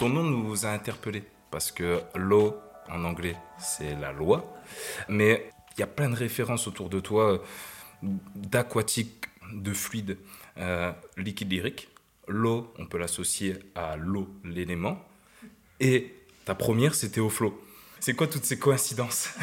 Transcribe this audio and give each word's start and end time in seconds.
Ton 0.00 0.08
nom 0.08 0.22
nous 0.22 0.64
a 0.64 0.70
interpellés 0.70 1.24
parce 1.50 1.70
que 1.70 2.00
l'eau, 2.14 2.56
en 2.88 3.04
anglais, 3.04 3.36
c'est 3.58 3.94
la 3.96 4.12
loi. 4.12 4.50
Mais 5.10 5.50
il 5.76 5.80
y 5.80 5.82
a 5.82 5.86
plein 5.86 6.08
de 6.08 6.14
références 6.14 6.66
autour 6.66 6.88
de 6.88 7.00
toi 7.00 7.42
d'aquatique, 8.34 9.26
de 9.52 9.74
fluide, 9.74 10.16
euh, 10.56 10.90
liquide 11.18 11.52
lyrique. 11.52 11.90
L'eau, 12.28 12.72
on 12.78 12.86
peut 12.86 12.96
l'associer 12.96 13.58
à 13.74 13.96
l'eau, 13.96 14.26
l'élément. 14.42 15.06
Et 15.80 16.14
ta 16.46 16.54
première, 16.54 16.94
c'était 16.94 17.20
au 17.20 17.28
flot. 17.28 17.62
C'est 17.98 18.14
quoi 18.14 18.26
toutes 18.26 18.46
ces 18.46 18.58
coïncidences? 18.58 19.34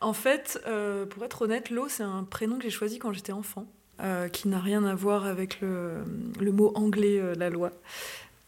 En 0.00 0.12
fait, 0.12 0.62
euh, 0.68 1.04
pour 1.04 1.24
être 1.24 1.42
honnête, 1.42 1.70
l'eau, 1.70 1.88
c'est 1.88 2.04
un 2.04 2.22
prénom 2.22 2.58
que 2.58 2.62
j'ai 2.62 2.70
choisi 2.70 3.00
quand 3.00 3.12
j'étais 3.12 3.32
enfant, 3.32 3.66
euh, 4.00 4.28
qui 4.28 4.46
n'a 4.46 4.60
rien 4.60 4.84
à 4.84 4.94
voir 4.94 5.26
avec 5.26 5.60
le, 5.60 6.04
mot 6.40 6.70
anglais, 6.76 7.34
la 7.34 7.50
loi. 7.50 7.72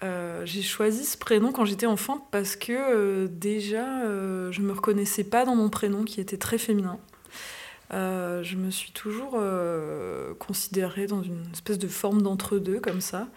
J'ai 0.02 0.62
choisi 0.62 1.04
ce 1.04 1.16
prénom 1.16 1.52
quand 1.52 1.64
j'étais 1.64 1.86
enfant 1.86 2.26
parce 2.30 2.56
que 2.56 3.26
déjà, 3.26 4.02
je 4.50 4.60
me 4.60 4.72
reconnaissais 4.72 5.24
pas 5.24 5.44
dans 5.44 5.56
mon 5.56 5.68
prénom 5.68 6.04
qui 6.04 6.20
était 6.20 6.38
très 6.38 6.58
féminin. 6.58 6.98
Euh, 7.92 8.44
je 8.44 8.56
me 8.56 8.70
suis 8.70 8.92
toujours 8.92 9.34
euh, 9.34 10.32
considérée 10.34 11.06
dans 11.06 11.22
une 11.22 11.44
espèce 11.52 11.78
de 11.78 11.88
forme 11.88 12.22
d'entre-deux 12.22 12.80
comme 12.80 13.00
ça. 13.00 13.28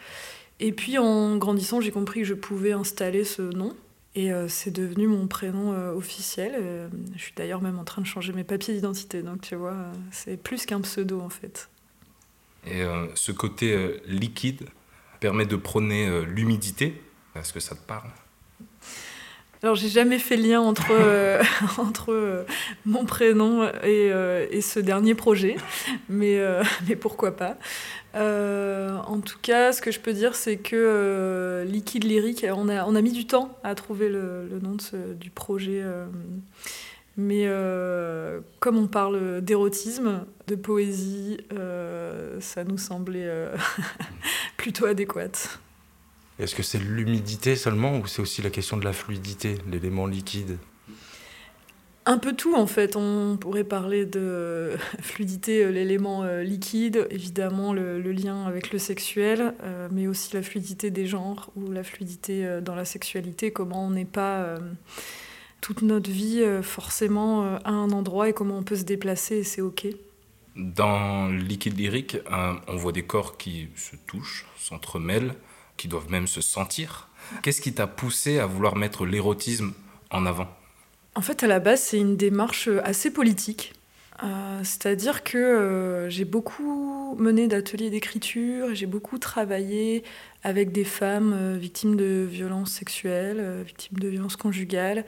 Et 0.59 0.71
puis 0.71 0.97
en 0.97 1.37
grandissant, 1.37 1.81
j'ai 1.81 1.91
compris 1.91 2.21
que 2.21 2.27
je 2.27 2.33
pouvais 2.33 2.71
installer 2.71 3.23
ce 3.23 3.41
nom. 3.41 3.75
Et 4.15 4.31
euh, 4.31 4.47
c'est 4.47 4.69
devenu 4.69 5.07
mon 5.07 5.27
prénom 5.27 5.71
officiel. 5.95 6.89
je 7.15 7.21
suis 7.21 7.33
d'ailleurs 7.35 7.61
même 7.61 7.79
en 7.79 7.83
train 7.83 8.01
de 8.01 8.07
changer 8.07 8.31
mes 8.31 8.43
papiers 8.43 8.75
d'identité. 8.75 9.23
Donc 9.23 9.41
tu 9.41 9.55
vois, 9.55 9.75
c'est 10.11 10.37
plus 10.37 10.65
qu'un 10.65 10.81
pseudo 10.81 11.19
en 11.19 11.29
fait. 11.29 11.69
Et 12.65 12.83
ce 13.15 13.33
côté 13.33 13.99
liquide 14.07 14.67
permet 15.23 15.45
de 15.45 15.55
prôner 15.55 16.25
l'humidité. 16.25 17.01
Est-ce 17.33 17.53
que 17.53 17.61
ça 17.61 17.75
te 17.75 17.81
parle 17.87 18.09
alors, 19.63 19.75
j'ai 19.75 19.87
jamais 19.87 20.19
fait 20.19 20.35
le 20.35 20.43
lien 20.43 20.59
entre, 20.59 20.91
euh, 20.91 21.41
entre 21.77 22.11
euh, 22.11 22.43
mon 22.85 23.05
prénom 23.05 23.63
et, 23.63 24.11
euh, 24.11 24.45
et, 24.51 24.59
ce 24.59 24.81
dernier 24.81 25.15
projet, 25.15 25.55
mais, 26.09 26.37
mais 26.87 26.97
pourquoi 26.97 27.37
pas. 27.37 27.55
en 28.13 29.21
tout 29.21 29.37
cas, 29.41 29.71
ce 29.71 29.81
que 29.81 29.89
je 29.89 30.01
peux 30.01 30.11
dire, 30.11 30.35
c'est 30.35 30.57
que 30.57 31.65
Liquide 31.65 32.03
Lyrique, 32.03 32.45
on 32.53 32.67
a, 32.67 32.83
on 32.83 32.93
a 32.93 33.01
mis 33.01 33.13
du 33.13 33.25
temps 33.25 33.57
à 33.63 33.73
trouver 33.73 34.09
le, 34.09 34.49
le 34.49 34.59
nom 34.59 34.75
de 34.75 35.13
du 35.13 35.29
projet. 35.29 35.81
mais 37.15 37.47
comme 38.59 38.77
on 38.77 38.87
parle 38.87 39.39
d'érotisme, 39.39 40.25
de 40.47 40.55
poésie, 40.55 41.37
ça 42.41 42.65
nous 42.65 42.77
semblait 42.77 43.31
plutôt 44.63 44.85
adéquat. 44.85 45.49
Est-ce 46.39 46.55
que 46.55 46.63
c'est 46.63 46.79
l'humidité 46.79 47.57
seulement 47.57 47.97
ou 47.97 48.07
c'est 48.07 48.21
aussi 48.21 48.41
la 48.41 48.49
question 48.49 48.77
de 48.77 48.85
la 48.85 48.93
fluidité, 48.93 49.57
l'élément 49.69 50.07
liquide? 50.07 50.57
Un 52.05 52.17
peu 52.17 52.31
tout 52.31 52.55
en 52.55 52.65
fait. 52.65 52.95
On 52.95 53.35
pourrait 53.35 53.65
parler 53.65 54.05
de 54.05 54.71
fluidité, 55.01 55.65
euh, 55.65 55.69
l'élément 55.69 56.23
euh, 56.23 56.43
liquide, 56.43 57.07
évidemment 57.09 57.73
le, 57.73 57.99
lien 58.13 58.45
avec 58.45 58.71
le 58.71 58.79
sexuel, 58.79 59.53
euh, 59.63 59.89
mais 59.91 60.07
aussi 60.07 60.33
la 60.33 60.41
fluidité 60.41 60.91
des 60.91 61.07
genres 61.07 61.51
ou 61.57 61.69
la 61.69 61.83
fluidité 61.83 62.59
dans 62.61 62.75
la 62.75 62.85
sexualité, 62.85 63.51
comment 63.51 63.85
on 63.85 63.89
n'est 63.89 64.05
pas 64.05 64.55
toute 65.59 65.81
notre 65.81 66.09
vie 66.09 66.41
forcément 66.61 67.57
à 67.65 67.71
un 67.71 67.89
endroit 67.91 68.29
et 68.29 68.33
comment 68.33 68.59
on 68.59 68.63
peut 68.63 68.77
se 68.77 68.83
déplacer 68.83 69.39
et 69.39 69.43
c'est 69.43 69.61
ok. 69.61 69.87
Dans 70.55 71.27
liquide 71.29 71.77
lyrique, 71.77 72.17
on 72.67 72.75
voit 72.75 72.91
des 72.91 73.03
corps 73.03 73.37
qui 73.37 73.69
se 73.75 73.95
touchent, 73.95 74.45
s'entremêlent 74.57 75.35
qui 75.77 75.87
doivent 75.87 76.09
même 76.09 76.27
se 76.27 76.41
sentir. 76.41 77.09
Qu'est-ce 77.41 77.61
qui 77.61 77.73
t'a 77.73 77.87
poussé 77.87 78.39
à 78.39 78.45
vouloir 78.45 78.75
mettre 78.75 79.05
l'érotisme 79.05 79.73
en 80.11 80.25
avant? 80.25 80.47
En 81.15 81.21
fait, 81.21 81.43
à 81.43 81.47
la 81.47 81.59
base, 81.59 81.81
c'est 81.81 81.99
une 81.99 82.17
démarche 82.17 82.69
assez 82.83 83.11
politique. 83.11 83.73
Euh, 84.23 84.59
c'est-à-dire 84.63 85.23
que 85.23 85.37
euh, 85.37 86.09
j'ai 86.09 86.23
beaucoup 86.23 87.15
mené 87.17 87.47
d'ateliers 87.47 87.89
d'écriture, 87.89 88.73
j'ai 88.73 88.85
beaucoup 88.85 89.17
travaillé 89.17 90.03
avec 90.43 90.71
des 90.71 90.83
femmes 90.83 91.33
euh, 91.33 91.57
victimes 91.57 91.95
de 91.95 92.25
violences 92.29 92.71
sexuelles, 92.71 93.63
victimes 93.65 93.97
de 93.97 94.07
violences 94.07 94.35
conjugales, 94.35 95.03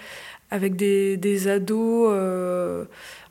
avec 0.50 0.76
des 0.76 1.48
ados 1.48 2.12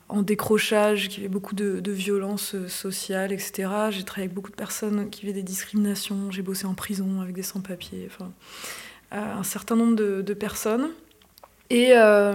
en 0.07 0.21
décrochage, 0.21 1.09
qui 1.09 1.19
avait 1.19 1.29
beaucoup 1.29 1.55
de, 1.55 1.79
de 1.79 1.91
violences 1.91 2.55
euh, 2.55 2.67
sociales, 2.67 3.31
etc. 3.31 3.69
J'ai 3.89 4.03
travaillé 4.03 4.25
avec 4.25 4.33
beaucoup 4.33 4.51
de 4.51 4.55
personnes 4.55 5.09
qui 5.09 5.21
vivaient 5.21 5.33
des 5.33 5.43
discriminations. 5.43 6.29
J'ai 6.31 6.43
bossé 6.43 6.65
en 6.65 6.75
prison 6.75 7.21
avec 7.21 7.33
des 7.33 7.43
sans-papiers. 7.43 8.07
Enfin, 8.11 8.31
euh, 9.13 9.39
un 9.39 9.43
certain 9.43 9.75
nombre 9.75 9.95
de, 9.95 10.33
personnes. 10.33 10.89
Et 11.71 11.93
euh, 11.97 12.33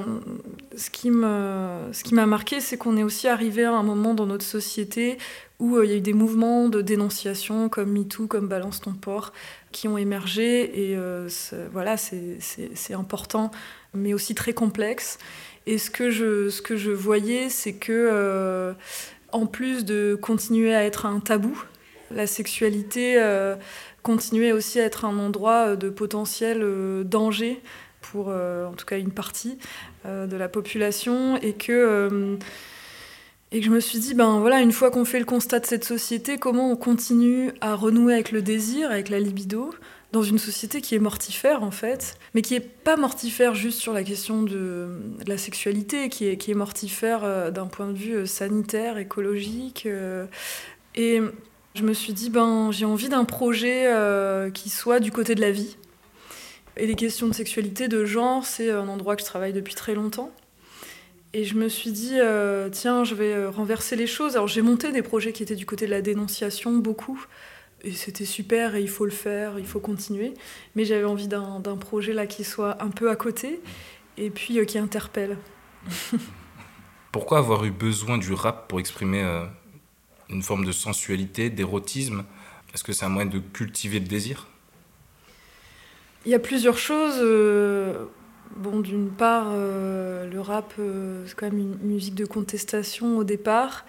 ce 0.77 0.91
qui 0.91 1.11
m'a 1.11 2.27
marqué, 2.27 2.61
c'est 2.61 2.77
qu'on 2.77 2.97
est 2.97 3.05
aussi 3.05 3.29
arrivé 3.29 3.65
à 3.65 3.73
un 3.73 3.85
moment 3.85 4.15
dans 4.15 4.27
notre 4.27 4.45
société 4.45 5.19
où 5.61 5.81
il 5.83 5.91
y 5.91 5.93
a 5.93 5.97
eu 5.97 6.01
des 6.01 6.15
mouvements 6.15 6.69
de 6.69 6.81
dénonciation 6.81 7.69
comme 7.69 7.93
MeToo, 7.93 8.27
comme 8.27 8.49
Balance 8.49 8.81
ton 8.81 8.95
port, 8.95 9.33
qui 9.71 9.87
ont 9.87 9.99
émergé. 9.99 10.91
Et 10.91 10.99
voilà, 11.71 11.97
c'est 11.97 12.95
important, 12.95 13.53
mais 13.95 14.15
aussi 14.15 14.35
très 14.35 14.53
complexe. 14.53 15.19
Et 15.67 15.79
ce 15.79 15.91
que 15.91 16.11
je, 16.11 16.49
ce 16.49 16.63
que 16.63 16.77
je 16.77 16.91
voyais, 16.91 17.49
c'est 17.49 17.75
que, 17.75 17.93
euh, 17.93 18.73
en 19.33 19.47
plus 19.47 19.85
de 19.85 20.19
continuer 20.21 20.75
à 20.75 20.85
être 20.85 21.07
un 21.07 21.21
tabou, 21.21 21.63
la 22.11 22.27
sexualité 22.27 23.15
euh, 23.19 23.55
continuait 24.03 24.53
aussi 24.53 24.81
à 24.81 24.85
être 24.85 25.05
un 25.05 25.19
endroit 25.19 25.77
de 25.77 25.91
potentiel 25.91 26.61
euh, 26.63 27.05
danger 27.05 27.61
pour, 28.01 28.29
en 28.29 28.73
tout 28.77 28.87
cas, 28.87 28.99
une 28.99 29.13
partie 29.13 29.59
de 30.07 30.37
la 30.37 30.49
population. 30.49 31.37
Et 31.37 31.53
que, 31.53 32.39
et 33.53 33.61
que 33.61 33.67
je 33.67 33.71
me 33.71 33.79
suis 33.79 33.99
dit, 33.99 34.15
ben 34.15 34.41
voilà, 34.41 34.63
une 34.63 34.73
fois 34.73 34.91
qu'on 34.91 35.05
fait 35.05 35.19
le 35.19 35.27
constat 35.27 35.61
de 35.61 35.67
cette 35.67 35.85
société, 35.85 36.39
comment 36.39 36.73
on 36.73 36.77
continue 36.77 37.53
à 37.61 37.75
renouer 37.75 38.15
avec 38.15 38.33
le 38.33 38.41
désir, 38.41 38.91
avec 38.91 39.11
la 39.11 39.21
libido 39.21 39.75
dans 40.13 40.23
une 40.23 40.39
société 40.39 40.81
qui 40.81 40.95
est 40.95 40.99
mortifère 40.99 41.63
en 41.63 41.71
fait, 41.71 42.19
mais 42.35 42.43
qui 42.43 42.55
est 42.55 42.61
pas 42.61 42.97
mortifère 42.97 43.55
juste 43.55 43.81
sur 43.81 43.93
la 43.93 44.03
question 44.03 44.43
de, 44.43 44.89
la 45.27 45.39
sexualité, 45.39 46.09
qui 46.09 46.27
est, 46.27 46.37
qui 46.37 46.51
est 46.51 46.55
mortifère 46.55 47.21
euh, 47.23 47.51
d'un 47.51 47.67
point 47.67 47.87
de 47.87 47.97
vue 47.97 48.15
euh, 48.15 48.27
sanitaire, 48.27 48.99
écologique. 48.99 49.87
Euh. 49.87 50.27
et 50.97 51.21
je 51.77 51.83
me 51.85 51.93
suis 51.93 52.13
dit, 52.13 52.31
ben, 52.31 52.73
j'ai 52.73 52.85
envie 52.85 53.09
d'un 53.09 53.25
projet 53.25 53.89
qui 54.53 54.71
soit 54.71 54.99
du 54.99 55.13
côté 55.13 55.37
de 55.37 55.41
la 55.41 55.53
vie. 55.53 55.77
Et 56.77 56.85
les 56.85 56.97
questions 56.97 57.29
de 57.29 57.33
sexualité, 57.33 57.87
de 57.87 58.05
genre, 58.05 58.45
c'est 58.45 58.73
un 58.73 58.89
endroit 58.89 59.15
que 59.15 59.23
je 59.23 59.27
travaille 59.27 59.53
depuis 59.53 59.77
très 59.77 59.95
longtemps. 59.95 60.33
Et 61.33 61.45
je 61.45 61.55
me 61.55 61.69
suis 61.69 61.93
dit, 61.93 62.17
tiens, 62.73 63.05
je 63.05 63.15
vais 63.15 63.47
renverser 63.47 63.95
les 63.95 64.09
choses. 64.09 64.35
Alors 64.35 64.49
j'ai 64.49 64.63
monté 64.63 64.91
des 64.91 65.03
projets 65.03 65.33
qui 65.33 65.45
étaient 65.45 65.55
du 65.55 65.65
côté 65.65 65.87
de 65.87 65.93
la 65.93 66.03
dénonciation, 66.03 66.73
beaucoup 66.73 67.25
et 67.83 67.93
c'était 67.93 68.25
super 68.25 68.75
et 68.75 68.83
il 68.83 68.89
faut 68.89 69.05
le 69.05 69.11
faire, 69.11 69.59
il 69.59 69.67
faut 69.67 69.81
continuer. 69.81 70.35
Mais 70.75 70.85
j'avais 70.85 71.05
envie 71.05 71.29
d'un 71.29 71.61
projet 71.79 72.13
là 72.13 72.27
qui 72.27 72.45
soit 72.45 72.83
un 72.83 72.91
peu 72.91 73.11
à 73.11 73.17
côté 73.17 73.61
et 74.17 74.31
puis 74.31 74.59
euh, 74.59 74.65
qui 74.65 74.79
interpelle. 74.79 75.39
Pourquoi 77.13 77.39
avoir 77.39 77.65
eu 77.65 77.71
besoin 77.71 78.19
du 78.19 78.33
rap 78.33 78.69
pour 78.69 78.79
exprimer 78.79 79.23
euh, 79.23 79.45
une 80.29 80.43
forme 80.43 80.65
de 80.65 80.73
sensualité, 80.73 81.51
d'érotisme? 81.51 82.25
Est-ce 82.73 82.85
que 82.85 82.93
c'est 82.93 83.05
un 83.05 83.09
moyen 83.09 83.29
de 83.29 83.41
cultiver 83.41 83.99
le 83.99 84.07
désir? 84.07 84.47
Il 86.25 86.31
y 86.31 86.35
a 86.35 86.39
plusieurs 86.39 86.79
choses. 86.79 87.19
Euh, 87.19 88.05
bon, 88.55 88.81
d'une 88.81 89.11
part, 89.11 89.53
le 89.57 90.39
rap, 90.39 90.75
c'est 91.27 91.35
quand 91.35 91.47
même 91.47 91.59
une 91.59 91.79
musique 91.79 92.15
de 92.15 92.27
contestation 92.27 93.19
au 93.19 93.25
départ. 93.25 93.85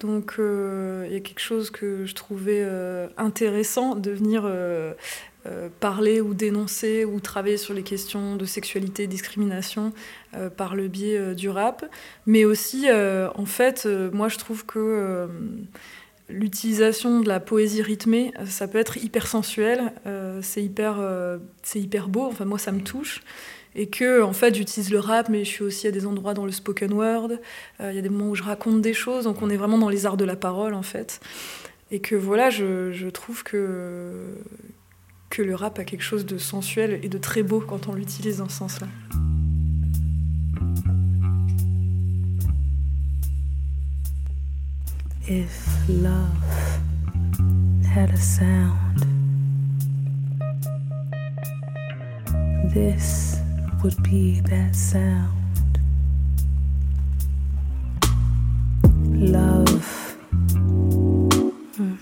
Donc 0.00 0.34
euh, 0.38 1.04
il 1.08 1.14
y 1.14 1.16
a 1.16 1.20
quelque 1.20 1.40
chose 1.40 1.70
que 1.70 2.04
je 2.04 2.14
trouvais 2.14 2.62
euh, 2.62 3.08
intéressant 3.16 3.94
de 3.94 4.10
venir 4.10 4.42
euh, 4.44 4.92
parler 5.80 6.20
ou 6.20 6.34
dénoncer 6.34 7.04
ou 7.04 7.20
travailler 7.20 7.56
sur 7.56 7.72
les 7.72 7.82
questions 7.82 8.36
de 8.36 8.44
sexualité 8.44 9.04
et 9.04 9.06
discrimination 9.06 9.92
par 10.56 10.74
le 10.74 10.88
biais 10.88 11.36
du 11.36 11.48
rap. 11.48 11.88
Mais 12.26 12.44
aussi, 12.44 12.88
en 12.90 13.46
fait, 13.46 13.86
moi 13.86 14.28
je 14.28 14.38
trouve 14.38 14.66
que 14.66 15.28
l'utilisation 16.28 17.20
de 17.20 17.28
la 17.28 17.38
poésie 17.38 17.80
rythmée, 17.80 18.32
ça 18.44 18.66
peut 18.66 18.78
être 18.78 18.96
hyper 18.96 19.28
sensuel, 19.28 19.92
c'est 20.42 20.64
hyper, 20.64 20.96
c'est 21.62 21.78
hyper 21.78 22.08
beau, 22.08 22.24
enfin 22.24 22.44
moi 22.44 22.58
ça 22.58 22.72
me 22.72 22.80
touche 22.80 23.22
et 23.76 23.88
que 23.88 24.22
en 24.22 24.32
fait 24.32 24.54
j'utilise 24.54 24.90
le 24.90 24.98
rap 24.98 25.28
mais 25.28 25.44
je 25.44 25.50
suis 25.50 25.62
aussi 25.62 25.86
à 25.86 25.90
des 25.92 26.06
endroits 26.06 26.34
dans 26.34 26.46
le 26.46 26.50
spoken 26.50 26.92
word 26.92 27.32
euh, 27.80 27.92
il 27.92 27.96
y 27.96 27.98
a 27.98 28.02
des 28.02 28.08
moments 28.08 28.30
où 28.30 28.34
je 28.34 28.42
raconte 28.42 28.80
des 28.80 28.94
choses 28.94 29.24
donc 29.24 29.42
on 29.42 29.50
est 29.50 29.56
vraiment 29.56 29.78
dans 29.78 29.90
les 29.90 30.06
arts 30.06 30.16
de 30.16 30.24
la 30.24 30.34
parole 30.34 30.74
en 30.74 30.82
fait 30.82 31.20
et 31.90 32.00
que 32.00 32.16
voilà 32.16 32.50
je, 32.50 33.08
trouve 33.10 33.44
que 33.44 34.38
que 35.30 35.42
le 35.42 35.54
rap 35.54 35.78
a 35.78 35.84
quelque 35.84 36.02
chose 36.02 36.24
de 36.24 36.38
sensuel 36.38 36.98
et 37.02 37.08
de 37.08 37.18
très 37.18 37.42
beau 37.42 37.60
quand 37.60 37.88
on 37.88 37.94
l'utilise 37.94 38.38
dans 38.38 38.48
ce 38.48 38.56
sens-là. 38.56 38.86
If 45.28 45.68
love 45.88 46.80
had 47.84 48.10
a 48.10 48.16
sound 48.16 49.04
this 52.72 53.40
would 53.86 54.02
be 54.02 54.40
that 54.40 54.74
sound. 54.74 55.78
Love. 59.14 60.16
Mm. 61.78 61.96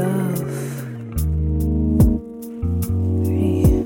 Love. 0.00 0.52
Yeah. 3.24 3.84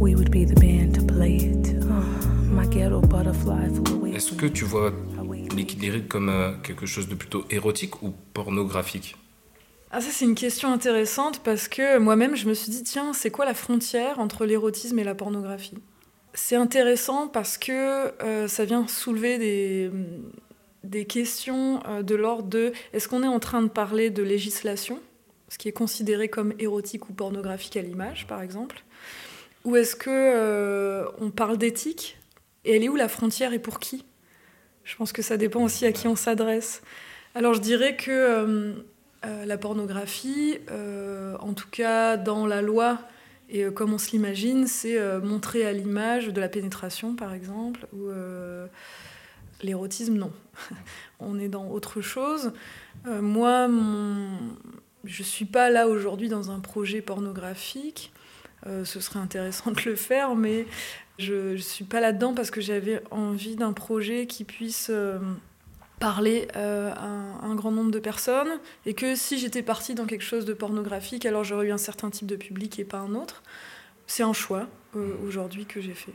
We 0.00 0.16
would 0.16 0.32
be 0.32 0.44
the 0.44 0.56
band 0.56 0.96
to 0.96 1.02
play 1.02 1.36
it. 1.36 1.68
Oh, 1.84 2.02
my 2.50 2.66
ghetto 2.66 3.00
butterfly 3.00 3.68
flew 3.68 3.94
away. 3.94 4.16
Est-ce 4.16 4.32
que 4.34 4.46
tu 4.46 4.64
vois 4.64 4.92
liquide 5.54 5.82
lyrique 5.82 6.08
comme 6.08 6.30
euh, 6.30 6.50
quelque 6.64 6.86
chose 6.86 7.06
de 7.06 7.14
plutôt 7.14 7.44
érotique 7.48 8.02
ou 8.02 8.12
pornographique? 8.34 9.14
Ah 9.92 10.00
ça 10.00 10.10
c'est 10.12 10.24
une 10.24 10.36
question 10.36 10.72
intéressante 10.72 11.42
parce 11.42 11.66
que 11.66 11.98
moi-même 11.98 12.36
je 12.36 12.46
me 12.46 12.54
suis 12.54 12.70
dit 12.70 12.84
tiens 12.84 13.12
c'est 13.12 13.32
quoi 13.32 13.44
la 13.44 13.54
frontière 13.54 14.20
entre 14.20 14.46
l'érotisme 14.46 14.96
et 15.00 15.04
la 15.04 15.16
pornographie? 15.16 15.78
C'est 16.32 16.54
intéressant 16.54 17.26
parce 17.26 17.58
que 17.58 17.72
euh, 18.22 18.46
ça 18.46 18.64
vient 18.64 18.86
soulever 18.86 19.36
des, 19.38 19.90
des 20.84 21.06
questions 21.06 21.82
euh, 21.88 22.02
de 22.02 22.14
l'ordre 22.14 22.48
de 22.48 22.72
est-ce 22.92 23.08
qu'on 23.08 23.24
est 23.24 23.28
en 23.28 23.40
train 23.40 23.62
de 23.62 23.68
parler 23.68 24.10
de 24.10 24.22
législation, 24.22 25.00
ce 25.48 25.58
qui 25.58 25.68
est 25.68 25.72
considéré 25.72 26.28
comme 26.28 26.54
érotique 26.60 27.10
ou 27.10 27.12
pornographique 27.12 27.76
à 27.76 27.82
l'image 27.82 28.28
par 28.28 28.42
exemple, 28.42 28.84
ou 29.64 29.74
est-ce 29.74 29.96
que 29.96 30.08
euh, 30.08 31.04
on 31.20 31.30
parle 31.30 31.58
d'éthique? 31.58 32.16
Et 32.64 32.76
elle 32.76 32.84
est 32.84 32.88
où 32.88 32.94
la 32.94 33.08
frontière 33.08 33.52
et 33.52 33.58
pour 33.58 33.80
qui? 33.80 34.04
Je 34.84 34.94
pense 34.94 35.12
que 35.12 35.22
ça 35.22 35.36
dépend 35.36 35.64
aussi 35.64 35.84
à 35.84 35.90
qui 35.90 36.06
on 36.06 36.14
s'adresse. 36.14 36.80
Alors 37.34 37.54
je 37.54 37.60
dirais 37.60 37.96
que 37.96 38.84
euh, 39.26 39.44
la 39.44 39.58
pornographie, 39.58 40.58
euh, 40.70 41.36
en 41.40 41.52
tout 41.52 41.68
cas 41.70 42.16
dans 42.16 42.46
la 42.46 42.62
loi 42.62 43.00
et 43.50 43.64
euh, 43.64 43.70
comme 43.70 43.92
on 43.92 43.98
se 43.98 44.12
l'imagine, 44.12 44.66
c'est 44.66 44.98
montrer 45.20 45.66
à 45.66 45.72
l'image 45.72 46.28
de 46.28 46.40
la 46.40 46.48
pénétration 46.48 47.14
par 47.14 47.34
exemple, 47.34 47.86
ou 47.92 48.08
l'érotisme 49.62 50.14
non. 50.14 50.32
on 51.20 51.38
est 51.38 51.48
dans 51.48 51.68
autre 51.68 52.00
chose. 52.00 52.52
Moi, 53.04 53.68
je 55.04 55.22
suis 55.22 55.44
pas 55.44 55.68
là 55.68 55.86
aujourd'hui 55.86 56.28
dans 56.28 56.50
un 56.50 56.60
projet 56.60 57.02
pornographique. 57.02 58.12
Ce 58.64 59.00
serait 59.00 59.18
intéressant 59.18 59.70
de 59.70 59.80
le 59.84 59.96
faire, 59.96 60.34
mais 60.34 60.66
je 61.18 61.52
ne 61.52 61.56
suis 61.56 61.84
pas 61.84 62.00
là-dedans 62.00 62.34
parce 62.34 62.50
que 62.50 62.60
j'avais 62.60 63.02
envie 63.10 63.56
d'un 63.56 63.72
projet 63.72 64.26
qui 64.26 64.44
puisse 64.44 64.90
parler 66.00 66.48
euh, 66.56 66.90
à 66.96 67.44
un, 67.46 67.54
grand 67.54 67.70
nombre 67.70 67.92
de 67.92 68.00
personnes 68.00 68.58
et 68.86 68.94
que 68.94 69.14
si 69.14 69.38
j'étais 69.38 69.62
partie 69.62 69.94
dans 69.94 70.06
quelque 70.06 70.24
chose 70.24 70.46
de 70.46 70.54
pornographique, 70.54 71.26
alors 71.26 71.44
j'aurais 71.44 71.66
eu 71.66 71.72
un 71.72 71.78
certain 71.78 72.10
type 72.10 72.26
de 72.26 72.36
public 72.36 72.78
et 72.80 72.84
pas 72.84 72.98
un 72.98 73.14
autre. 73.14 73.42
C'est 74.06 74.22
un 74.22 74.32
choix 74.32 74.66
euh, 74.96 75.12
aujourd'hui 75.24 75.66
que 75.66 75.80
j'ai 75.80 75.94
fait. 75.94 76.14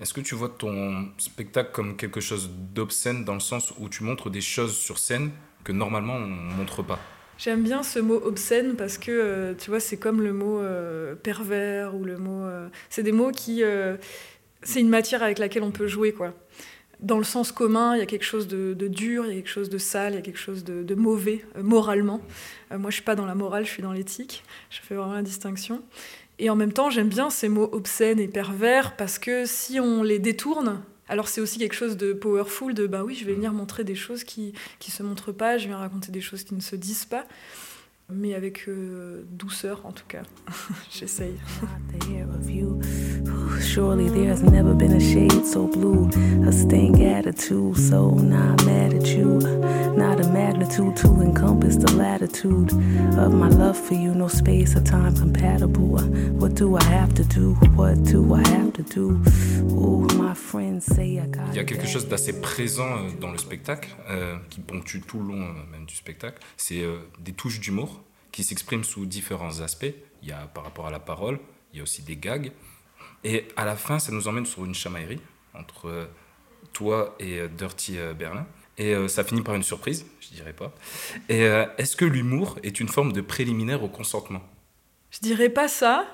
Est-ce 0.00 0.12
que 0.12 0.20
tu 0.20 0.34
vois 0.34 0.50
ton 0.50 1.08
spectacle 1.16 1.70
comme 1.72 1.96
quelque 1.96 2.20
chose 2.20 2.50
d'obscène 2.74 3.24
dans 3.24 3.32
le 3.32 3.40
sens 3.40 3.72
où 3.78 3.88
tu 3.88 4.04
montres 4.04 4.28
des 4.28 4.42
choses 4.42 4.76
sur 4.76 4.98
scène 4.98 5.30
que 5.64 5.72
normalement 5.72 6.16
on 6.16 6.28
montre 6.28 6.82
pas? 6.82 7.00
J'aime 7.38 7.62
bien 7.62 7.82
ce 7.82 7.98
mot 7.98 8.20
obscène 8.22 8.76
parce 8.76 8.98
que 8.98 9.10
euh, 9.10 9.54
tu 9.54 9.70
vois 9.70 9.80
c'est 9.80 9.96
comme 9.96 10.20
le 10.20 10.34
mot 10.34 10.60
pervers 11.22 11.94
ou 11.94 12.04
le 12.04 12.18
mot 12.18 12.46
c'est 12.90 13.02
des 13.02 13.12
mots 13.12 13.32
qui 13.32 13.62
c'est 14.62 14.80
une 14.80 14.90
matière 14.90 15.22
avec 15.22 15.38
laquelle 15.38 15.62
on 15.62 15.70
peut 15.70 15.86
jouer 15.86 16.12
quoi. 16.12 16.34
Dans 17.00 17.18
le 17.18 17.24
sens 17.24 17.52
commun, 17.52 17.94
il 17.94 17.98
y 17.98 18.02
a 18.02 18.06
quelque 18.06 18.24
chose 18.24 18.48
de, 18.48 18.72
de 18.72 18.88
dur, 18.88 19.26
il 19.26 19.28
y 19.28 19.32
a 19.32 19.34
quelque 19.34 19.50
chose 19.50 19.68
de 19.68 19.78
sale, 19.78 20.14
il 20.14 20.16
y 20.16 20.18
a 20.18 20.22
quelque 20.22 20.38
chose 20.38 20.64
de, 20.64 20.82
de 20.82 20.94
mauvais 20.94 21.44
euh, 21.56 21.62
moralement. 21.62 22.22
Euh, 22.72 22.78
moi 22.78 22.90
je 22.90 22.96
suis 22.96 23.04
pas 23.04 23.14
dans 23.14 23.26
la 23.26 23.34
morale, 23.34 23.66
je 23.66 23.70
suis 23.70 23.82
dans 23.82 23.92
l'éthique. 23.92 24.42
Je 24.70 24.80
fais 24.80 24.94
vraiment 24.94 25.12
la 25.12 25.22
distinction. 25.22 25.82
Et 26.38 26.50
en 26.50 26.56
même 26.56 26.72
temps, 26.72 26.90
j'aime 26.90 27.08
bien 27.08 27.30
ces 27.30 27.48
mots 27.48 27.68
obscènes 27.72 28.20
et 28.20 28.28
pervers 28.28 28.96
parce 28.96 29.18
que 29.18 29.44
si 29.46 29.78
on 29.80 30.02
les 30.02 30.18
détourne, 30.18 30.82
alors 31.08 31.28
c'est 31.28 31.40
aussi 31.40 31.58
quelque 31.58 31.74
chose 31.74 31.96
de 31.96 32.12
powerful, 32.12 32.74
de 32.74 32.86
bah 32.86 33.04
oui, 33.04 33.14
je 33.14 33.24
vais 33.24 33.34
venir 33.34 33.52
montrer 33.52 33.84
des 33.84 33.94
choses 33.94 34.24
qui 34.24 34.52
qui 34.78 34.90
se 34.90 35.02
montrent 35.02 35.32
pas, 35.32 35.58
je 35.58 35.66
viens 35.66 35.78
raconter 35.78 36.12
des 36.12 36.20
choses 36.20 36.44
qui 36.44 36.54
ne 36.54 36.60
se 36.60 36.76
disent 36.76 37.04
pas, 37.04 37.26
mais 38.08 38.34
avec 38.34 38.68
euh, 38.68 39.24
douceur 39.30 39.84
en 39.84 39.92
tout 39.92 40.04
cas. 40.06 40.22
J'essaye. 40.90 41.36
Surely 43.60 44.08
there's 44.08 44.42
never 44.42 44.74
been 44.74 44.92
a 44.92 45.00
shade 45.00 45.44
so 45.44 45.66
blue, 45.66 46.08
a 46.46 46.52
stank 46.52 47.00
attitude, 47.00 47.76
so 47.76 48.10
not 48.10 48.64
mad 48.64 48.94
at 48.94 49.06
you. 49.08 49.38
Not 49.96 50.20
a 50.24 50.28
magnitude 50.28 50.96
to 50.96 51.08
encompass 51.22 51.76
the 51.76 51.92
latitude 51.96 52.72
of 53.18 53.32
my 53.32 53.48
love 53.48 53.76
for 53.76 53.94
you, 53.94 54.14
no 54.14 54.28
space 54.28 54.76
or 54.76 54.82
time 54.82 55.16
compatible. 55.16 55.98
What 56.38 56.54
do 56.54 56.76
I 56.76 56.84
have 56.84 57.14
to 57.14 57.24
do? 57.24 57.54
What 57.74 58.04
do 58.04 58.34
I 58.34 58.46
have 58.48 58.72
to 58.74 58.82
do? 58.82 59.22
Ooh, 59.72 60.06
my 60.16 60.34
friends 60.34 60.84
say 60.84 61.18
I 61.18 61.26
got 61.26 61.48
Il 61.52 61.56
y 61.56 61.60
a 61.60 61.64
quelque 61.64 61.86
chose 61.86 62.06
d'assez 62.08 62.40
présent 62.40 62.98
euh, 62.98 63.10
dans 63.20 63.32
le 63.32 63.38
spectacle, 63.38 63.88
euh, 64.10 64.36
qui 64.50 64.60
ponctue 64.60 65.00
tout 65.06 65.18
le 65.18 65.28
long 65.28 65.42
euh, 65.42 65.72
même 65.72 65.86
du 65.86 65.94
spectacle. 65.94 66.42
C'est 66.56 66.82
euh, 66.82 66.98
des 67.20 67.32
touches 67.32 67.60
d'humour 67.60 67.95
qui 68.36 68.44
s'expriment 68.44 68.84
sous 68.84 69.06
différents 69.06 69.60
aspects. 69.60 69.94
Il 70.22 70.28
y 70.28 70.32
a 70.32 70.46
par 70.48 70.62
rapport 70.64 70.86
à 70.86 70.90
la 70.90 71.00
parole, 71.00 71.40
il 71.72 71.78
y 71.78 71.80
a 71.80 71.82
aussi 71.82 72.02
des 72.02 72.18
gags. 72.18 72.52
Et 73.24 73.48
à 73.56 73.64
la 73.64 73.76
fin, 73.76 73.98
ça 73.98 74.12
nous 74.12 74.28
emmène 74.28 74.44
sur 74.44 74.62
une 74.66 74.74
chamaillerie 74.74 75.22
entre 75.54 75.88
euh, 75.88 76.04
toi 76.74 77.16
et 77.18 77.40
euh, 77.40 77.48
Dirty 77.48 77.96
euh, 77.96 78.12
Berlin. 78.12 78.46
Et 78.76 78.94
ça 79.08 79.24
finit 79.24 79.40
par 79.40 79.54
une 79.54 79.62
surprise, 79.62 80.04
je 80.20 80.28
dirais 80.34 80.52
pas. 80.52 80.70
Et 81.30 81.44
est-ce 81.78 81.96
que 81.96 82.04
l'humour 82.04 82.58
est 82.62 82.78
une 82.78 82.88
forme 82.88 83.14
de 83.14 83.22
préliminaire 83.22 83.82
au 83.82 83.88
consentement? 83.88 84.42
Je 85.10 85.20
dirais 85.20 85.48
pas 85.48 85.66
ça. 85.66 86.04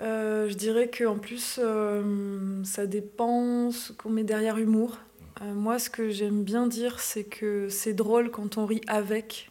Euh, 0.00 0.48
je 0.48 0.54
dirais 0.54 0.88
que 0.88 1.04
en 1.04 1.18
plus, 1.18 1.60
euh, 1.62 2.64
ça 2.64 2.86
dépend 2.86 3.70
ce 3.70 3.92
qu'on 3.92 4.08
met 4.08 4.24
derrière 4.24 4.56
humour. 4.56 4.96
Euh, 5.42 5.52
moi, 5.52 5.78
ce 5.78 5.90
que 5.90 6.08
j'aime 6.08 6.44
bien 6.44 6.66
dire, 6.66 7.00
c'est 7.00 7.24
que 7.24 7.68
c'est 7.68 7.92
drôle 7.92 8.30
quand 8.30 8.56
on 8.56 8.64
rit 8.64 8.80
avec, 8.86 9.50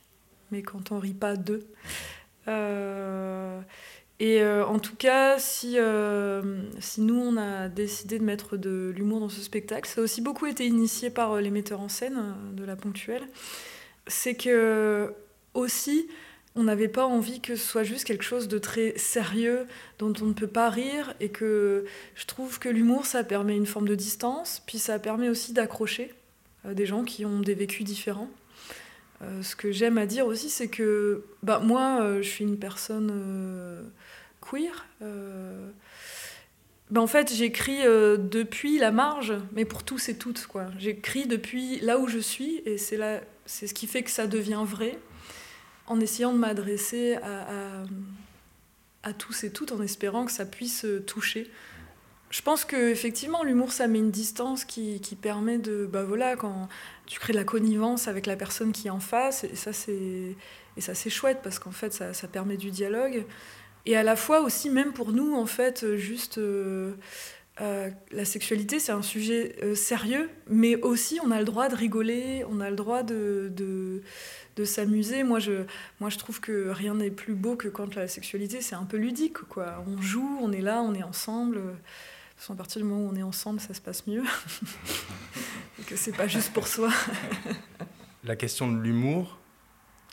mais 0.51 0.61
quand 0.61 0.91
on 0.91 0.99
rit 0.99 1.13
pas 1.13 1.35
de. 1.35 1.63
Euh, 2.47 3.61
et 4.19 4.41
euh, 4.41 4.65
en 4.65 4.79
tout 4.79 4.95
cas, 4.95 5.39
si, 5.39 5.77
euh, 5.77 6.61
si 6.79 7.01
nous, 7.01 7.19
on 7.19 7.37
a 7.37 7.69
décidé 7.69 8.19
de 8.19 8.23
mettre 8.23 8.57
de 8.57 8.93
l'humour 8.95 9.21
dans 9.21 9.29
ce 9.29 9.41
spectacle, 9.41 9.87
ça 9.87 10.01
a 10.01 10.03
aussi 10.03 10.21
beaucoup 10.21 10.45
été 10.45 10.65
initié 10.65 11.09
par 11.09 11.37
les 11.37 11.51
metteurs 11.51 11.79
en 11.79 11.89
scène 11.89 12.35
de 12.53 12.65
la 12.65 12.75
ponctuelle. 12.75 13.27
C'est 14.07 14.35
que 14.35 15.13
aussi, 15.53 16.07
on 16.55 16.63
n'avait 16.63 16.89
pas 16.89 17.05
envie 17.05 17.39
que 17.39 17.55
ce 17.55 17.65
soit 17.65 17.83
juste 17.83 18.05
quelque 18.05 18.23
chose 18.23 18.47
de 18.47 18.57
très 18.57 18.97
sérieux 18.97 19.65
dont 19.99 20.13
on 20.21 20.25
ne 20.25 20.33
peut 20.33 20.47
pas 20.47 20.69
rire 20.69 21.13
et 21.19 21.29
que 21.29 21.85
je 22.15 22.25
trouve 22.25 22.59
que 22.59 22.69
l'humour 22.69 23.05
ça 23.05 23.23
permet 23.23 23.55
une 23.55 23.67
forme 23.67 23.87
de 23.87 23.95
distance 23.95 24.61
puis 24.65 24.79
ça 24.79 24.99
permet 24.99 25.29
aussi 25.29 25.53
d'accrocher 25.53 26.13
des 26.65 26.85
gens 26.85 27.03
qui 27.03 27.23
ont 27.23 27.39
des 27.39 27.53
vécus 27.53 27.85
différents 27.85 28.29
Euh, 29.21 29.43
ce 29.43 29.55
que 29.55 29.71
j'aime 29.73 29.97
à 29.97 30.05
dire 30.05 30.25
aussi 30.25 30.49
c'est 30.49 30.69
que 30.69 31.25
bah, 31.43 31.59
moi 31.59 31.99
euh, 32.01 32.21
je 32.21 32.29
suis 32.29 32.45
une 32.45 32.57
personne 32.57 33.11
euh, 33.13 33.83
queer 34.39 34.85
bah, 36.89 37.01
en 37.01 37.07
fait 37.07 37.33
j'écris 37.33 37.83
depuis 37.83 38.79
la 38.79 38.91
marge 38.91 39.33
mais 39.51 39.65
pour 39.65 39.83
tous 39.83 40.07
et 40.07 40.17
toutes 40.17 40.47
quoi 40.47 40.67
j'écris 40.77 41.27
depuis 41.27 41.79
là 41.81 41.99
où 41.99 42.07
je 42.07 42.17
suis 42.17 42.61
et 42.65 42.77
c'est 42.77 42.95
là 42.95 43.19
c'est 43.45 43.67
ce 43.67 43.73
qui 43.73 43.87
fait 43.87 44.03
que 44.03 44.11
ça 44.11 44.25
devient 44.25 44.63
vrai 44.65 44.97
en 45.87 45.99
essayant 45.99 46.31
de 46.31 46.37
m'adresser 46.37 47.15
à, 47.15 47.47
à, 49.03 49.13
tous 49.13 49.43
et 49.43 49.51
toutes 49.51 49.73
en 49.73 49.81
espérant 49.81 50.23
que 50.25 50.31
ça 50.31 50.45
puisse 50.45 50.85
toucher. 51.07 51.49
Je 52.29 52.43
pense 52.43 52.63
que 52.63 52.89
effectivement 52.91 53.43
l'humour 53.43 53.71
ça 53.71 53.87
met 53.87 53.97
une 53.97 54.11
distance 54.11 54.63
qui, 54.63 55.01
qui 55.01 55.15
permet 55.15 55.57
de 55.57 55.87
bah 55.91 56.03
voilà 56.03 56.35
quand 56.35 56.69
tu 57.07 57.19
crées 57.19 57.33
de 57.33 57.37
la 57.37 57.43
connivence 57.43 58.07
avec 58.07 58.27
la 58.27 58.35
personne 58.35 58.71
qui 58.71 58.87
est 58.87 58.91
en 58.91 58.99
face 58.99 59.43
et 59.43 59.55
ça 59.55 59.73
c'est 59.73 60.35
et 60.77 60.81
ça 60.81 60.93
c'est 60.93 61.09
chouette 61.09 61.39
parce 61.41 61.57
qu'en 61.57 61.71
fait 61.71 61.91
ça, 61.91 62.13
ça 62.13 62.27
permet 62.27 62.55
du 62.55 62.69
dialogue 62.69 63.25
et 63.87 63.97
à 63.97 64.03
la 64.03 64.15
fois 64.15 64.41
aussi 64.41 64.69
même 64.69 64.93
pour 64.93 65.11
nous 65.11 65.35
en 65.35 65.47
fait 65.47 65.95
juste 65.95 66.37
euh, 66.37 66.93
euh, 67.61 67.89
la 68.11 68.25
sexualité 68.25 68.77
c'est 68.77 68.91
un 68.91 69.01
sujet 69.01 69.55
euh, 69.63 69.73
sérieux 69.73 70.29
mais 70.47 70.75
aussi 70.75 71.19
on 71.25 71.31
a 71.31 71.39
le 71.39 71.45
droit 71.45 71.67
de 71.67 71.75
rigoler 71.75 72.45
on 72.47 72.59
a 72.59 72.69
le 72.69 72.75
droit 72.75 73.01
de, 73.01 73.51
de 73.55 74.03
de 74.55 74.65
s'amuser. 74.65 75.23
Moi 75.23 75.39
je, 75.39 75.63
moi, 75.99 76.09
je 76.09 76.17
trouve 76.17 76.39
que 76.41 76.69
rien 76.69 76.95
n'est 76.95 77.11
plus 77.11 77.33
beau 77.33 77.55
que 77.55 77.67
quand 77.67 77.95
la 77.95 78.07
sexualité, 78.07 78.61
c'est 78.61 78.75
un 78.75 78.83
peu 78.83 78.97
ludique. 78.97 79.37
Quoi. 79.37 79.83
On 79.87 80.01
joue, 80.01 80.37
on 80.41 80.51
est 80.51 80.61
là, 80.61 80.81
on 80.81 80.93
est 80.93 81.03
ensemble. 81.03 81.61
Façon, 82.39 82.53
à 82.53 82.55
partir 82.55 82.81
du 82.81 82.87
moment 82.87 83.01
où 83.01 83.11
on 83.11 83.15
est 83.17 83.23
ensemble, 83.23 83.59
ça 83.59 83.73
se 83.73 83.81
passe 83.81 84.07
mieux. 84.07 84.23
Et 85.79 85.83
que 85.83 85.97
c'est 85.97 86.15
pas 86.15 86.25
juste 86.25 86.53
pour 86.53 86.67
soi. 86.67 86.89
La 88.23 88.37
question 88.37 88.71
de 88.71 88.79
l'humour, 88.79 89.37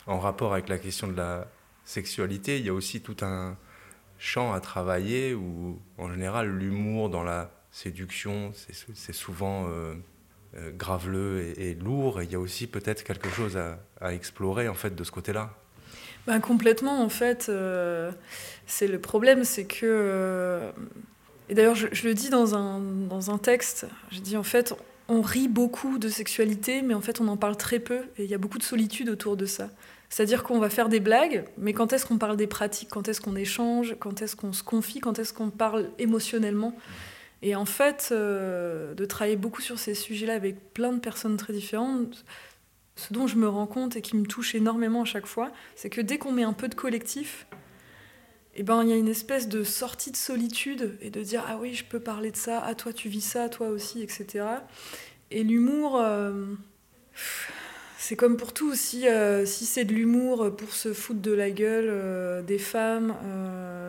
en 0.07 0.19
rapport 0.19 0.51
avec 0.51 0.67
la 0.67 0.77
question 0.77 1.07
de 1.07 1.15
la 1.15 1.47
sexualité, 1.85 2.59
il 2.59 2.65
y 2.65 2.69
a 2.69 2.73
aussi 2.73 2.99
tout 2.99 3.15
un 3.21 3.55
champ 4.17 4.51
à 4.51 4.59
travailler 4.59 5.35
où, 5.35 5.79
en 5.97 6.11
général, 6.11 6.49
l'humour 6.49 7.09
dans 7.09 7.23
la 7.23 7.49
séduction, 7.71 8.51
c'est 8.53 8.73
c'est 8.93 9.13
souvent 9.13 9.69
euh, 9.69 9.93
euh, 10.57 10.71
graveleux 10.71 11.53
et, 11.57 11.69
et 11.69 11.75
lourd. 11.75 12.19
Et 12.19 12.25
il 12.25 12.31
y 12.31 12.35
a 12.35 12.39
aussi 12.39 12.67
peut-être 12.67 13.05
quelque 13.05 13.29
chose 13.29 13.55
à, 13.55 13.79
à 14.01 14.13
explorer 14.13 14.67
en 14.67 14.73
fait 14.73 14.93
de 14.93 15.03
ce 15.05 15.11
côté-là. 15.11 15.53
Ben, 16.25 16.41
complètement, 16.41 17.01
en 17.01 17.09
fait. 17.09 17.47
Euh, 17.47 18.11
c'est 18.65 18.87
le 18.87 18.99
problème, 18.99 19.45
c'est 19.45 19.65
que. 19.65 20.73
Et 21.49 21.53
d'ailleurs, 21.53 21.75
je, 21.75 22.07
le 22.07 22.13
dis 22.13 22.29
dans 22.29 22.55
un, 22.55 22.79
dans 22.79 23.31
un 23.31 23.37
texte, 23.37 23.85
je 24.11 24.19
dis 24.19 24.35
en 24.35 24.43
fait, 24.43 24.73
on 25.07 25.21
rit 25.21 25.47
beaucoup 25.47 25.97
de 25.97 26.09
sexualité, 26.09 26.81
mais 26.81 26.93
en 26.93 27.01
fait, 27.01 27.21
on 27.21 27.27
en 27.27 27.37
parle 27.37 27.55
très 27.55 27.79
peu, 27.79 28.01
et 28.17 28.25
il 28.25 28.29
y 28.29 28.33
a 28.33 28.37
beaucoup 28.37 28.57
de 28.57 28.63
solitude 28.63 29.09
autour 29.09 29.37
de 29.37 29.45
ça. 29.45 29.69
C'est-à-dire 30.09 30.43
qu'on 30.43 30.59
va 30.59 30.69
faire 30.69 30.89
des 30.89 30.99
blagues, 30.99 31.45
mais 31.57 31.73
quand 31.73 31.93
est-ce 31.93 32.05
qu'on 32.05 32.17
parle 32.17 32.37
des 32.37 32.47
pratiques? 32.47 32.89
Quand 32.89 33.07
est-ce 33.07 33.21
qu'on 33.21 33.35
échange? 33.35 33.95
Quand 33.99 34.21
est-ce 34.21 34.35
qu'on 34.35 34.53
se 34.53 34.63
confie? 34.63 34.99
Quand 34.99 35.19
est-ce 35.19 35.33
qu'on 35.33 35.49
parle 35.49 35.89
émotionnellement? 35.99 36.73
Et 37.41 37.55
en 37.55 37.65
fait, 37.65 38.09
euh, 38.11 38.93
de 38.93 39.05
travailler 39.05 39.35
beaucoup 39.35 39.61
sur 39.61 39.77
ces 39.77 39.93
sujets-là 39.93 40.33
avec 40.33 40.73
plein 40.73 40.93
de 40.93 40.99
personnes 40.99 41.37
très 41.37 41.53
différentes, 41.53 42.25
ce 42.95 43.13
dont 43.13 43.27
je 43.27 43.35
me 43.35 43.47
rends 43.47 43.67
compte 43.67 43.95
et 43.95 44.01
qui 44.01 44.15
me 44.15 44.25
touche 44.25 44.55
énormément 44.55 45.03
à 45.03 45.05
chaque 45.05 45.27
fois, 45.27 45.51
c'est 45.75 45.89
que 45.89 46.01
dès 46.01 46.17
qu'on 46.17 46.31
met 46.31 46.43
un 46.43 46.53
peu 46.53 46.67
de 46.67 46.75
collectif, 46.75 47.45
eh 48.59 48.63
ben, 48.63 48.81
il 48.83 48.89
y 48.89 48.93
a 48.93 48.95
une 48.95 49.07
espèce 49.07 49.47
de 49.47 49.63
sortie 49.63 50.11
de 50.11 50.17
solitude 50.17 50.97
et 51.01 51.11
de 51.11 51.21
dire 51.21 51.45
Ah 51.47 51.57
oui, 51.61 51.75
je 51.75 51.85
peux 51.85 51.99
parler 51.99 52.31
de 52.31 52.37
ça, 52.37 52.59
ah 52.65 52.73
toi 52.73 52.91
tu 52.91 53.07
vis 53.07 53.21
ça, 53.21 53.49
toi 53.49 53.67
aussi, 53.67 54.01
etc. 54.01 54.45
Et 55.29 55.43
l'humour, 55.43 56.01
euh, 56.01 56.31
c'est 57.99 58.15
comme 58.15 58.35
pour 58.35 58.53
tout, 58.53 58.73
si, 58.73 59.07
euh, 59.07 59.45
si 59.45 59.67
c'est 59.67 59.85
de 59.85 59.93
l'humour 59.93 60.55
pour 60.55 60.73
se 60.73 60.91
foutre 60.91 61.21
de 61.21 61.33
la 61.33 61.51
gueule 61.51 61.89
euh, 61.89 62.41
des 62.41 62.57
femmes, 62.57 63.13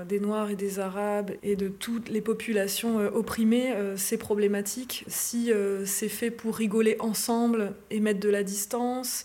des 0.07 0.21
Noirs 0.21 0.51
et 0.51 0.57
des 0.57 0.81
Arabes 0.81 1.31
et 1.43 1.57
de 1.57 1.69
toutes 1.69 2.11
les 2.11 2.21
populations 2.21 2.99
opprimées, 2.99 3.75
c'est 3.97 4.19
problématique. 4.19 5.05
Si 5.09 5.51
c'est 5.87 6.09
fait 6.09 6.31
pour 6.31 6.57
rigoler 6.57 6.97
ensemble 6.99 7.73
et 7.91 8.01
mettre 8.01 8.21
de 8.21 8.29
la 8.29 8.43
distance 8.43 9.25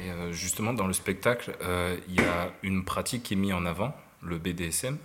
Et 0.00 0.32
justement, 0.32 0.72
dans 0.72 0.86
le 0.86 0.92
spectacle, 0.92 1.56
euh, 1.62 1.96
il 2.08 2.16
y 2.16 2.24
a 2.24 2.52
une 2.62 2.84
pratique 2.84 3.22
qui 3.24 3.34
est 3.34 3.36
mise 3.36 3.52
en 3.52 3.64
avant, 3.64 3.94
le 4.22 4.38
BDSM. 4.38 4.98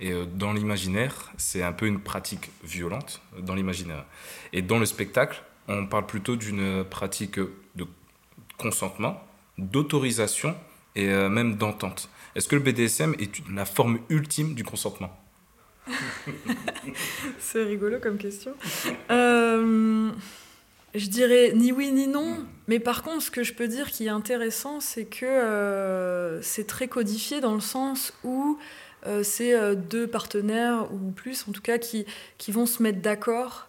Et 0.00 0.12
euh, 0.12 0.24
dans 0.24 0.52
l'imaginaire, 0.52 1.32
c'est 1.36 1.62
un 1.62 1.72
peu 1.72 1.86
une 1.86 2.00
pratique 2.00 2.50
violente 2.62 3.20
dans 3.40 3.54
l'imaginaire. 3.54 4.04
Et 4.52 4.62
dans 4.62 4.78
le 4.78 4.86
spectacle, 4.86 5.42
on 5.66 5.86
parle 5.86 6.06
plutôt 6.06 6.36
d'une 6.36 6.84
pratique 6.84 7.38
de 7.38 7.86
consentement, 8.56 9.22
d'autorisation 9.58 10.54
et 10.94 11.08
euh, 11.08 11.28
même 11.28 11.56
d'entente. 11.56 12.08
Est-ce 12.34 12.48
que 12.48 12.56
le 12.56 12.62
BDSM 12.62 13.14
est 13.18 13.42
la 13.50 13.64
forme 13.64 13.98
ultime 14.08 14.54
du 14.54 14.64
consentement? 14.64 15.16
C'est 17.38 17.64
rigolo 17.64 17.98
comme 18.00 18.18
question. 18.18 18.52
Euh, 19.10 20.10
je 20.98 21.08
dirais 21.08 21.52
ni 21.54 21.72
oui 21.72 21.90
ni 21.92 22.06
non, 22.06 22.44
mais 22.66 22.80
par 22.80 23.02
contre, 23.02 23.22
ce 23.22 23.30
que 23.30 23.42
je 23.42 23.54
peux 23.54 23.68
dire 23.68 23.90
qui 23.90 24.06
est 24.06 24.10
intéressant, 24.10 24.80
c'est 24.80 25.04
que 25.04 25.24
euh, 25.24 26.42
c'est 26.42 26.66
très 26.66 26.88
codifié 26.88 27.40
dans 27.40 27.54
le 27.54 27.60
sens 27.60 28.12
où 28.24 28.58
euh, 29.06 29.22
c'est 29.22 29.76
deux 29.76 30.06
partenaires 30.06 30.92
ou 30.92 31.10
plus, 31.10 31.46
en 31.48 31.52
tout 31.52 31.62
cas, 31.62 31.78
qui, 31.78 32.06
qui 32.36 32.52
vont 32.52 32.66
se 32.66 32.82
mettre 32.82 33.00
d'accord, 33.00 33.68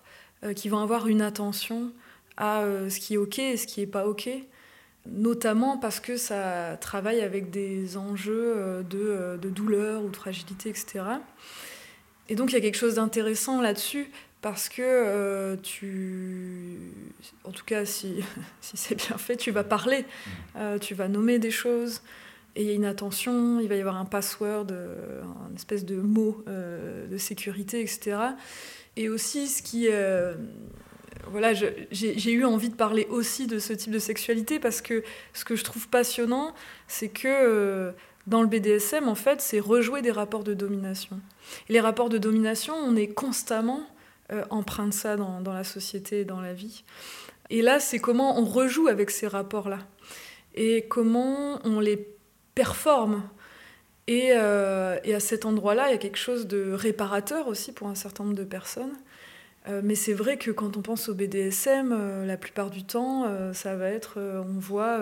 qui 0.55 0.69
vont 0.69 0.79
avoir 0.79 1.07
une 1.07 1.21
attention 1.21 1.91
à 2.37 2.63
ce 2.89 2.99
qui 2.99 3.15
est 3.15 3.17
OK 3.17 3.39
et 3.39 3.57
ce 3.57 3.67
qui 3.67 3.81
n'est 3.81 3.87
pas 3.87 4.07
OK. 4.07 4.29
Notamment 5.07 5.77
parce 5.77 5.99
que 5.99 6.17
ça 6.17 6.77
travaille 6.77 7.21
avec 7.21 7.49
des 7.49 7.97
enjeux 7.97 8.53
euh, 8.55 8.83
euh, 8.93 9.37
de, 9.37 9.49
douleur 9.49 10.03
ou 10.03 10.09
de 10.09 10.15
fragilité, 10.15 10.69
etc. 10.69 11.03
Et 12.27 12.35
donc 12.35 12.51
il 12.51 12.53
y 12.53 12.57
a 12.57 12.61
quelque 12.61 12.77
chose 12.77 12.95
d'intéressant 12.95 13.61
là-dessus, 13.61 14.11
parce 14.41 14.69
que 14.69 14.81
euh, 14.81 15.55
tu, 15.57 16.93
en 17.43 17.51
tout 17.51 17.65
cas 17.65 17.85
si, 17.85 18.23
si 18.61 18.77
c'est 18.77 18.95
bien 18.95 19.17
fait, 19.17 19.37
tu 19.37 19.51
vas 19.51 19.63
parler, 19.63 20.05
tu 20.81 20.93
vas 20.93 21.07
nommer 21.07 21.39
des 21.39 21.51
choses, 21.51 22.01
et 22.55 22.63
il 22.63 22.67
y 22.67 22.71
a 22.71 22.73
une 22.73 22.85
attention, 22.85 23.59
il 23.59 23.67
va 23.67 23.75
y 23.75 23.79
avoir 23.79 23.97
un 23.97 24.05
password, 24.05 24.67
un 24.71 25.55
espèce 25.55 25.85
de 25.85 25.95
mot 25.95 26.43
de 26.47 27.17
sécurité, 27.17 27.81
etc. 27.81 28.17
Et 28.95 29.07
aussi 29.07 29.47
ce 29.47 29.61
qui 29.61 29.87
voilà, 31.27 31.53
j'ai 31.53 32.31
eu 32.31 32.45
envie 32.45 32.69
de 32.69 32.75
parler 32.75 33.07
aussi 33.09 33.47
de 33.47 33.59
ce 33.59 33.73
type 33.73 33.91
de 33.91 33.99
sexualité 33.99 34.59
parce 34.59 34.81
que 34.81 35.03
ce 35.33 35.45
que 35.45 35.55
je 35.55 35.63
trouve 35.63 35.87
passionnant, 35.87 36.53
c'est 36.87 37.09
que 37.09 37.27
euh, 37.27 37.91
dans 38.27 38.41
le 38.41 38.47
BDSM, 38.47 39.07
en 39.07 39.15
fait, 39.15 39.41
c'est 39.41 39.59
rejouer 39.59 40.01
des 40.01 40.11
rapports 40.11 40.43
de 40.43 40.53
domination. 40.53 41.19
Et 41.67 41.73
les 41.73 41.79
rapports 41.79 42.09
de 42.09 42.17
domination, 42.17 42.73
on 42.75 42.95
est 42.95 43.07
constamment 43.07 43.81
euh, 44.31 44.43
empreint 44.49 44.87
de 44.87 44.93
ça 44.93 45.15
dans, 45.15 45.53
la 45.53 45.63
société 45.63 46.21
et 46.21 46.25
dans 46.25 46.41
la 46.41 46.53
vie. 46.53 46.83
Et 47.49 47.61
là, 47.61 47.79
c'est 47.79 47.99
comment 47.99 48.39
on 48.39 48.45
rejoue 48.45 48.87
avec 48.87 49.09
ces 49.09 49.27
rapports-là 49.27 49.79
et 50.55 50.85
comment 50.87 51.59
on 51.63 51.79
les 51.79 52.07
performe. 52.55 53.23
Et, 54.07 54.31
euh, 54.33 54.97
à 54.97 55.19
cet 55.19 55.45
endroit-là, 55.45 55.87
il 55.87 55.91
y 55.91 55.95
a 55.95 55.97
quelque 55.97 56.17
chose 56.17 56.47
de 56.47 56.73
réparateur 56.73 57.47
aussi 57.47 57.71
pour 57.71 57.87
un 57.87 57.95
certain 57.95 58.23
nombre 58.23 58.35
de 58.35 58.43
personnes. 58.43 58.93
Euh, 59.67 59.81
mais 59.83 59.95
c'est 59.95 60.13
vrai 60.13 60.37
que 60.37 60.51
quand 60.51 60.77
on 60.77 60.81
pense 60.81 61.09
au 61.09 61.13
BDSM, 61.13 61.91
euh, 61.93 62.25
la 62.25 62.37
plupart 62.37 62.69
du 62.69 62.83
temps, 62.83 63.27
ça 63.53 63.75
va 63.75 63.89
être, 63.89 64.19
on 64.19 64.59
voit 64.59 64.99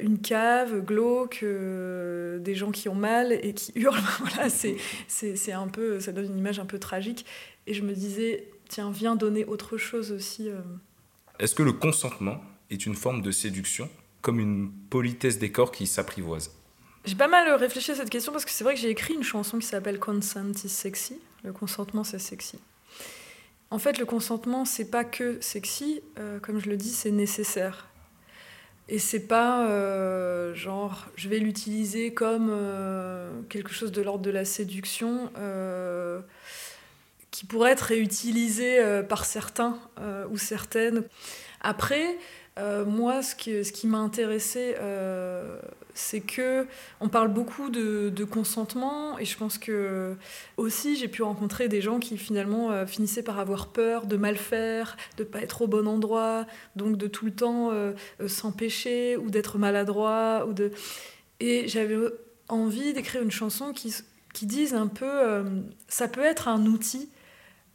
une 0.00 0.18
cave 0.18 0.80
glauque, 0.80 1.44
des 1.44 2.54
gens 2.54 2.70
qui 2.70 2.88
ont 2.88 2.94
mal 2.94 3.32
et 3.32 3.52
qui 3.54 3.72
hurlent. 3.76 4.00
voilà, 4.20 4.48
c'est, 4.48 5.52
un 5.52 5.68
peu, 5.68 6.00
ça 6.00 6.12
donne 6.12 6.26
une 6.26 6.38
image 6.38 6.58
un 6.58 6.66
peu 6.66 6.78
tragique. 6.78 7.26
Et 7.66 7.74
je 7.74 7.82
me 7.82 7.94
disais, 7.94 8.48
tiens, 8.68 8.90
viens 8.90 9.16
donner 9.16 9.44
autre 9.44 9.76
chose 9.76 10.12
aussi. 10.12 10.48
Est-ce 11.38 11.54
que 11.54 11.62
le 11.62 11.72
consentement 11.72 12.40
est 12.70 12.86
une 12.86 12.94
forme 12.94 13.22
de 13.22 13.30
séduction, 13.30 13.88
comme 14.22 14.40
une 14.40 14.70
politesse 14.90 15.38
des 15.38 15.52
corps 15.52 15.72
qui 15.72 15.86
s'apprivoise 15.86 16.52
J'ai 17.04 17.14
pas 17.14 17.28
mal 17.28 17.52
réfléchi 17.54 17.92
à 17.92 17.94
cette 17.94 18.10
question 18.10 18.32
parce 18.32 18.44
que 18.44 18.50
c'est 18.50 18.64
vrai 18.64 18.74
que 18.74 18.80
j'ai 18.80 18.90
écrit 18.90 19.14
une 19.14 19.22
chanson 19.22 19.58
qui 19.58 19.66
s'appelle 19.66 19.98
Consent 19.98 20.52
is 20.64 20.68
sexy. 20.68 21.18
Le 21.44 21.52
consentement, 21.52 22.04
c'est 22.04 22.18
sexy. 22.18 22.58
En 23.70 23.78
fait, 23.78 23.98
le 23.98 24.04
consentement, 24.04 24.64
c'est 24.64 24.90
pas 24.90 25.04
que 25.04 25.38
sexy, 25.40 26.00
euh, 26.18 26.38
comme 26.40 26.58
je 26.60 26.68
le 26.68 26.76
dis, 26.76 26.90
c'est 26.90 27.10
nécessaire. 27.10 27.88
Et 28.88 29.00
c'est 29.00 29.26
pas 29.26 29.68
euh, 29.68 30.54
genre, 30.54 31.06
je 31.16 31.28
vais 31.28 31.38
l'utiliser 31.38 32.14
comme 32.14 32.48
euh, 32.50 33.42
quelque 33.48 33.72
chose 33.72 33.90
de 33.90 34.00
l'ordre 34.00 34.24
de 34.24 34.30
la 34.30 34.44
séduction 34.44 35.30
qui 37.36 37.44
pourrait 37.44 37.72
être 37.72 37.82
réutilisé 37.82 38.80
par 39.08 39.26
certains 39.26 39.78
ou 40.30 40.38
certaines. 40.38 41.02
Après, 41.60 42.16
euh, 42.58 42.86
moi, 42.86 43.22
ce 43.22 43.34
qui, 43.34 43.86
m'a 43.86 43.98
intéressé, 43.98 44.76
euh, 44.80 45.58
c'est 45.92 46.20
que 46.20 46.66
on 47.00 47.08
parle 47.10 47.28
beaucoup 47.28 47.68
de, 47.68 48.24
consentement, 48.24 49.18
et 49.18 49.26
je 49.26 49.36
pense 49.36 49.58
que 49.58 50.16
aussi 50.56 50.96
j'ai 50.96 51.08
pu 51.08 51.22
rencontrer 51.22 51.68
des 51.68 51.82
gens 51.82 51.98
qui 51.98 52.16
finalement 52.16 52.70
euh, 52.70 52.86
finissaient 52.86 53.22
par 53.22 53.38
avoir 53.38 53.68
peur 53.68 54.06
de 54.06 54.16
mal 54.16 54.36
faire, 54.36 54.96
de 55.18 55.24
pas 55.24 55.40
être 55.42 55.62
au 55.62 55.66
bon 55.66 55.86
endroit, 55.86 56.46
donc 56.76 56.96
de 56.96 57.06
tout 57.06 57.26
le 57.26 57.32
temps 57.32 57.72
s'empêcher 58.26 59.16
ou 59.18 59.30
d'être 59.30 59.58
maladroit 59.58 60.46
ou 60.48 60.54
de. 60.54 60.70
Et 61.40 61.68
j'avais 61.68 61.98
envie 62.48 62.94
d'écrire 62.94 63.22
une 63.22 63.30
chanson 63.30 63.72
qui, 63.72 63.94
qui 64.32 64.46
dise 64.46 64.72
un 64.72 64.86
peu, 64.86 65.44
ça 65.88 66.08
peut 66.08 66.24
être 66.24 66.48
un 66.48 66.64
outil, 66.64 67.10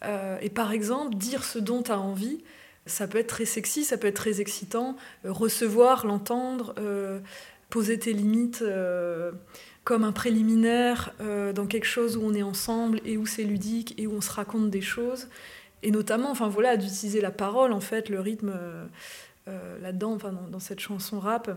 et 0.03 0.49
par 0.49 0.71
exemple 0.71 1.15
dire 1.15 1.43
ce 1.43 1.59
dont 1.59 1.83
tu 1.83 1.91
as 1.91 1.99
envie 1.99 2.43
ça 2.85 3.07
peut 3.07 3.19
être 3.19 3.27
très 3.27 3.45
sexy, 3.45 3.83
ça 3.83 3.97
peut 3.97 4.07
être 4.07 4.15
très 4.15 4.41
excitant. 4.41 4.95
Euh, 5.25 5.31
recevoir, 5.31 6.05
l'entendre, 6.05 6.73
euh, 6.77 7.19
poser 7.69 7.99
tes 7.99 8.13
limites 8.13 8.61
euh, 8.61 9.31
comme 9.83 10.03
un 10.03 10.11
préliminaire 10.11 11.13
dans 11.55 11.65
quelque 11.65 11.87
chose 11.87 12.15
où 12.15 12.21
on 12.23 12.35
est 12.35 12.43
ensemble 12.43 13.01
et 13.03 13.17
où 13.17 13.25
c'est 13.25 13.43
ludique 13.43 13.95
et 13.97 14.05
où 14.05 14.13
on 14.13 14.21
se 14.21 14.29
raconte 14.29 14.69
des 14.69 14.81
choses. 14.81 15.27
Et 15.81 15.89
notamment, 15.89 16.29
enfin 16.29 16.49
voilà, 16.49 16.77
d'utiliser 16.77 17.19
la 17.19 17.31
parole, 17.31 17.73
en 17.73 17.79
fait, 17.79 18.07
le 18.07 18.19
rythme 18.19 18.53
là-dedans, 19.47 20.13
enfin, 20.13 20.33
dans, 20.51 20.59
cette 20.59 20.81
chanson 20.81 21.19
rap. 21.19 21.49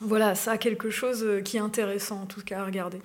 Voilà, 0.00 0.36
ça 0.36 0.52
a 0.52 0.58
quelque 0.58 0.90
chose 0.90 1.24
euh, 1.24 1.40
qui 1.40 1.56
est 1.56 1.60
intéressant 1.60 2.22
en 2.22 2.26
tout 2.26 2.42
cas 2.42 2.60
à 2.60 2.64
regarder. 2.64 3.02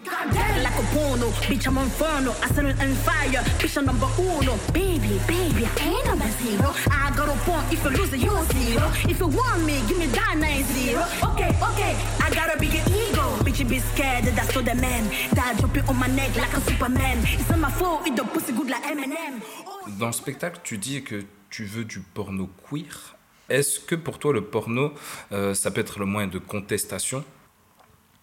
Dans 19.99 20.07
le 20.07 20.13
spectacle, 20.13 20.59
tu 20.63 20.77
dis 20.77 21.03
que 21.03 21.23
tu 21.49 21.65
veux 21.65 21.85
du 21.85 21.99
porno 21.99 22.49
queer. 22.69 23.15
Est-ce 23.49 23.79
que 23.79 23.95
pour 23.95 24.19
toi, 24.19 24.33
le 24.33 24.41
porno, 24.41 24.93
euh, 25.31 25.53
ça 25.53 25.71
peut 25.71 25.81
être 25.81 25.99
le 25.99 26.05
moyen 26.05 26.27
de 26.27 26.39
contestation? 26.39 27.23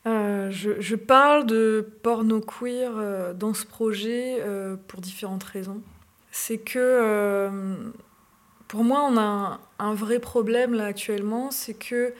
Euh, 0.07 0.50
je, 0.50 0.95
parle 0.95 1.45
de 1.47 1.87
porno 2.03 2.41
queer 2.41 2.91
euh, 2.97 3.35
dans 3.35 3.53
ce 3.53 3.67
projet 3.67 4.43
pour 4.89 5.00
différentes 5.00 5.45
raisons. 5.45 5.83
C'est 6.31 6.59
que 6.59 7.50
pour 8.69 8.85
moi, 8.85 9.03
on 9.03 9.17
a 9.17 9.21
un, 9.21 9.61
un 9.79 9.95
vrai 9.95 10.21
problème 10.21 10.75
là 10.75 10.87
actuellement, 10.87 11.50
c'est 11.50 11.75
que 11.75 12.15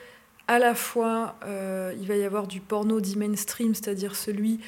à 0.47 0.59
la 0.59 0.75
fois 0.75 1.35
il 1.45 2.05
va 2.07 2.15
y 2.17 2.23
avoir 2.23 2.45
du 2.45 2.59
porno 2.59 2.99
dit 2.99 3.17
mainstream, 3.17 3.73
c'est-à-dire 3.73 4.15
celui 4.15 4.59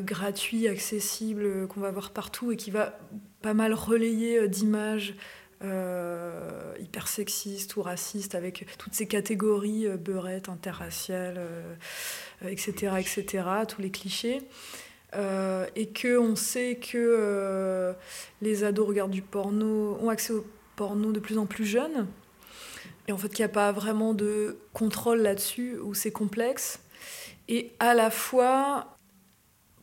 gratuit, 0.00 0.68
accessible, 0.68 1.66
qu'on 1.68 1.80
va 1.80 1.90
voir 1.90 2.10
partout 2.10 2.52
et 2.52 2.56
qui 2.56 2.70
va 2.70 2.98
pas 3.40 3.54
mal 3.54 3.72
relayer 3.72 4.46
d'images 4.46 5.14
euh, 5.62 6.74
hyper 6.80 7.08
sexistes 7.08 7.76
ou 7.76 7.82
racistes 7.82 8.34
avec 8.34 8.66
toutes 8.78 8.94
ces 8.94 9.06
catégories 9.06 9.86
euh, 9.86 9.96
beurettes, 9.96 10.48
interraciales, 10.48 11.36
euh, 11.38 11.74
euh, 12.44 12.48
etc., 12.48 12.94
etc., 12.98 13.44
tous 13.68 13.80
les 13.80 13.90
clichés. 13.90 14.42
Euh, 15.14 15.66
et 15.76 15.88
que 15.88 16.18
on 16.18 16.36
sait 16.36 16.76
que 16.76 17.94
les 18.40 18.64
ados 18.64 18.88
regardent 18.88 19.10
du 19.10 19.22
porno, 19.22 19.98
ont 20.00 20.08
accès 20.08 20.32
au 20.32 20.46
porno 20.74 21.12
de 21.12 21.20
plus 21.20 21.36
en 21.36 21.44
plus 21.44 21.66
jeunes, 21.66 22.06
et 23.08 23.12
en 23.12 23.18
fait 23.18 23.28
qu'il 23.28 23.44
n'y 23.44 23.50
a 23.50 23.54
pas 23.54 23.72
vraiment 23.72 24.14
de 24.14 24.56
contrôle 24.72 25.20
là-dessus, 25.20 25.76
où 25.82 25.92
c'est 25.92 26.12
complexe. 26.12 26.80
Et 27.48 27.72
à 27.78 27.92
la 27.92 28.10
fois, 28.10 28.96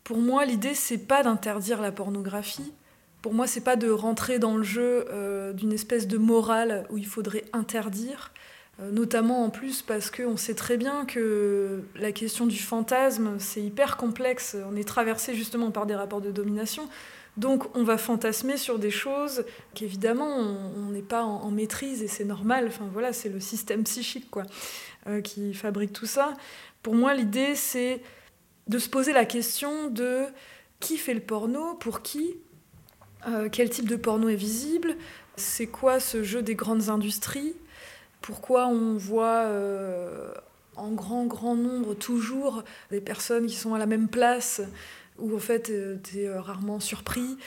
pour 0.03 0.17
moi, 0.17 0.45
l'idée, 0.45 0.73
c'est 0.73 0.97
pas 0.97 1.21
d'interdire 1.21 1.79
la 1.81 1.91
pornographie. 1.91 2.73
Pour 3.21 3.33
moi, 3.33 3.47
c'est 3.47 3.63
pas 3.63 3.75
de 3.75 3.89
rentrer 3.89 4.39
dans 4.39 4.55
le 4.55 4.63
jeu 4.63 5.05
euh, 5.09 5.51
d'une 5.53 5.73
espèce 5.73 6.07
de 6.07 6.17
morale 6.17 6.85
où 6.89 6.97
il 6.97 7.05
faudrait 7.05 7.45
interdire. 7.53 8.31
Euh, 8.81 8.91
notamment 8.91 9.43
en 9.43 9.49
plus 9.49 9.81
parce 9.81 10.09
qu'on 10.09 10.37
sait 10.37 10.55
très 10.55 10.77
bien 10.77 11.05
que 11.05 11.83
la 11.95 12.11
question 12.11 12.45
du 12.45 12.57
fantasme, 12.57 13.35
c'est 13.37 13.61
hyper 13.61 13.97
complexe. 13.97 14.55
On 14.71 14.75
est 14.75 14.87
traversé 14.87 15.35
justement 15.35 15.71
par 15.71 15.85
des 15.85 15.95
rapports 15.95 16.21
de 16.21 16.31
domination. 16.31 16.87
Donc 17.35 17.75
on 17.75 17.83
va 17.83 17.97
fantasmer 17.97 18.57
sur 18.57 18.79
des 18.79 18.91
choses 18.91 19.45
qu'évidemment 19.73 20.27
on 20.27 20.91
n'est 20.91 21.01
pas 21.01 21.23
en, 21.23 21.41
en 21.41 21.51
maîtrise 21.51 22.03
et 22.03 22.07
c'est 22.07 22.25
normal. 22.25 22.65
Enfin 22.67 22.89
voilà, 22.91 23.11
c'est 23.11 23.29
le 23.29 23.39
système 23.39 23.83
psychique 23.83 24.29
quoi, 24.31 24.43
euh, 25.07 25.21
qui 25.21 25.53
fabrique 25.53 25.93
tout 25.93 26.05
ça. 26.05 26.33
Pour 26.81 26.95
moi, 26.95 27.13
l'idée 27.13 27.55
c'est 27.55 28.01
de 28.67 28.77
se 28.77 28.89
poser 28.89 29.13
la 29.13 29.25
question 29.25 29.89
de 29.89 30.25
qui 30.79 30.97
fait 30.97 31.13
le 31.13 31.19
porno, 31.19 31.73
pour 31.75 32.01
qui, 32.01 32.35
euh, 33.27 33.49
quel 33.51 33.69
type 33.69 33.87
de 33.87 33.95
porno 33.95 34.29
est 34.29 34.35
visible, 34.35 34.95
c'est 35.35 35.67
quoi 35.67 35.99
ce 35.99 36.23
jeu 36.23 36.41
des 36.41 36.55
grandes 36.55 36.89
industries, 36.89 37.53
pourquoi 38.21 38.67
on 38.67 38.97
voit 38.97 39.43
euh, 39.45 40.31
en 40.75 40.91
grand, 40.91 41.25
grand 41.25 41.55
nombre 41.55 41.93
toujours 41.93 42.63
des 42.91 43.01
personnes 43.01 43.47
qui 43.47 43.55
sont 43.55 43.73
à 43.73 43.79
la 43.79 43.85
même 43.85 44.07
place, 44.07 44.61
où 45.17 45.35
en 45.35 45.39
fait 45.39 45.71
tu 46.03 46.19
es 46.19 46.29
rarement 46.37 46.79
surpris, 46.79 47.37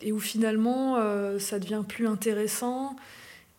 et 0.00 0.12
où 0.12 0.18
finalement 0.18 0.96
euh, 0.96 1.38
ça 1.38 1.58
devient 1.58 1.84
plus 1.86 2.06
intéressant, 2.06 2.96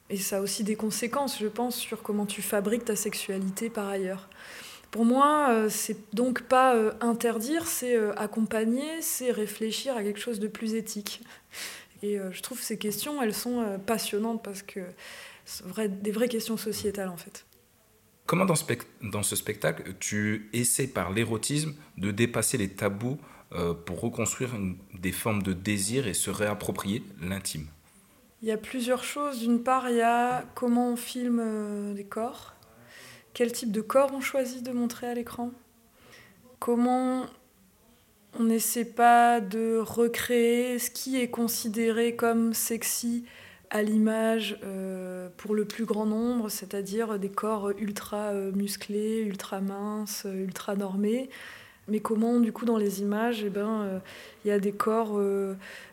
et 0.09 0.17
ça 0.17 0.37
a 0.37 0.41
aussi 0.41 0.65
des 0.65 0.75
conséquences, 0.75 1.39
je 1.39 1.47
pense, 1.47 1.77
sur 1.77 2.01
comment 2.01 2.25
tu 2.25 2.41
fabriques 2.41 2.85
ta 2.85 2.97
sexualité 2.97 3.69
par 3.69 3.87
ailleurs. 3.87 4.27
Pour 4.91 5.05
moi, 5.05 5.47
euh, 5.51 5.69
c'est 5.69 6.13
donc 6.13 6.43
pas 6.43 6.75
euh, 6.75 6.91
interdire, 6.99 7.65
c'est 7.65 7.95
euh, 7.95 8.13
accompagner, 8.17 9.01
c'est 9.01 9.31
réfléchir 9.31 9.95
à 9.95 10.03
quelque 10.03 10.19
chose 10.19 10.39
de 10.39 10.47
plus 10.47 10.75
éthique. 10.75 11.21
Et 12.03 12.17
je 12.31 12.41
trouve 12.41 12.59
ces 12.59 12.79
questions, 12.79 13.21
elles 13.21 13.33
sont 13.35 13.79
passionnantes 13.85 14.41
parce 14.43 14.63
que 14.63 14.79
c'est 15.45 15.63
vrai, 15.67 15.87
des 15.87 16.09
vraies 16.09 16.29
questions 16.29 16.57
sociétales 16.57 17.09
en 17.09 17.15
fait. 17.15 17.45
Comment 18.25 18.45
dans, 18.45 19.23
ce 19.23 19.35
spectacle, 19.35 19.93
tu 19.99 20.49
essaies 20.53 20.87
par 20.87 21.11
l'érotisme 21.11 21.73
de 21.97 22.11
dépasser 22.11 22.57
les 22.57 22.69
tabous 22.69 23.19
euh, 23.51 23.73
pour 23.73 23.99
reconstruire 23.99 24.55
une- 24.55 24.77
des 24.93 25.11
formes 25.11 25.43
de 25.43 25.51
désir 25.51 26.07
et 26.07 26.13
se 26.13 26.29
réapproprier 26.29 27.03
l'intime? 27.21 27.67
Il 28.41 28.47
y 28.47 28.51
a 28.51 28.57
plusieurs 28.57 29.03
choses. 29.03 29.39
D'une 29.39 29.61
part, 29.61 29.89
il 29.89 29.97
y 29.97 30.01
a 30.01 30.45
comment 30.55 30.93
on 30.93 30.95
filme 30.95 31.41
euh, 31.43 31.93
des 31.93 32.05
corps, 32.05 32.55
quel 33.33 33.51
type 33.51 33.71
de 33.71 33.81
corps 33.81 34.11
on 34.13 34.21
choisit 34.21 34.63
de 34.63 34.71
montrer 34.71 35.07
à 35.07 35.13
l'écran, 35.13 35.51
comment 36.59 37.25
on 38.39 38.43
n'essaie 38.43 38.85
pas 38.85 39.41
de 39.41 39.77
recréer 39.77 40.79
ce 40.79 40.89
qui 40.89 41.19
est 41.19 41.29
considéré 41.29 42.15
comme 42.15 42.53
sexy 42.53 43.25
à 43.69 43.81
l'image 43.81 44.59
euh, 44.63 45.29
pour 45.37 45.55
le 45.55 45.65
plus 45.65 45.85
grand 45.85 46.05
nombre, 46.05 46.49
c'est-à-dire 46.49 47.17
des 47.17 47.29
corps 47.29 47.71
ultra 47.77 48.31
euh, 48.31 48.51
musclés, 48.51 49.19
ultra 49.19 49.61
minces, 49.61 50.23
euh, 50.25 50.43
ultra 50.43 50.75
normés? 50.75 51.29
Mais 51.87 51.99
comment, 51.99 52.39
du 52.39 52.53
coup, 52.53 52.65
dans 52.65 52.77
les 52.77 53.01
images, 53.01 53.43
eh 53.43 53.49
ben, 53.49 54.01
il 54.45 54.49
y 54.49 54.51
a 54.51 54.59
des 54.59 54.71
corps 54.71 55.19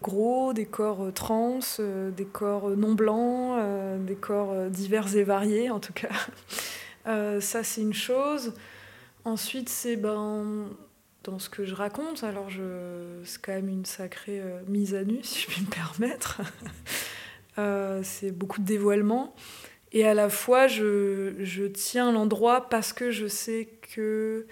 gros, 0.02 0.52
des 0.52 0.66
corps 0.66 1.12
trans, 1.14 1.60
des 1.78 2.24
corps 2.26 2.70
non 2.76 2.92
blancs, 2.92 3.58
des 4.06 4.14
corps 4.14 4.54
divers 4.68 5.16
et 5.16 5.24
variés, 5.24 5.70
en 5.70 5.80
tout 5.80 5.94
cas. 5.94 6.10
Euh, 7.08 7.40
ça, 7.40 7.64
c'est 7.64 7.80
une 7.80 7.94
chose. 7.94 8.54
Ensuite, 9.24 9.68
c'est 9.68 9.96
ben, 9.96 10.68
dans 11.24 11.38
ce 11.38 11.48
que 11.48 11.64
je 11.64 11.74
raconte, 11.74 12.22
alors 12.22 12.50
je... 12.50 13.20
c'est 13.24 13.40
quand 13.40 13.52
même 13.52 13.68
une 13.68 13.84
sacrée 13.84 14.40
euh, 14.40 14.60
mise 14.68 14.94
à 14.94 15.04
nu, 15.04 15.18
si 15.22 15.40
je 15.40 15.46
puis 15.46 15.62
me 15.62 15.70
permettre. 15.70 16.40
Euh, 17.56 18.02
c'est 18.04 18.30
beaucoup 18.30 18.60
de 18.60 18.66
dévoilement. 18.66 19.34
Et 19.90 20.06
à 20.06 20.14
la 20.14 20.28
fois, 20.30 20.68
je, 20.68 21.34
je 21.40 21.64
tiens 21.64 22.12
l'endroit 22.12 22.68
parce 22.68 22.92
que 22.92 23.10
je 23.10 23.26
sais 23.26 23.68
que 23.92 24.46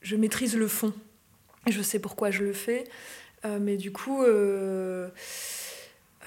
je 0.00 0.16
maîtrise 0.16 0.56
le 0.56 0.66
fond. 0.66 0.92
Je 1.68 1.80
sais 1.80 2.00
pourquoi 2.00 2.32
je 2.32 2.42
le 2.42 2.52
fais. 2.52 2.88
Mais 3.44 3.76
du 3.76 3.92
coup, 3.92 4.24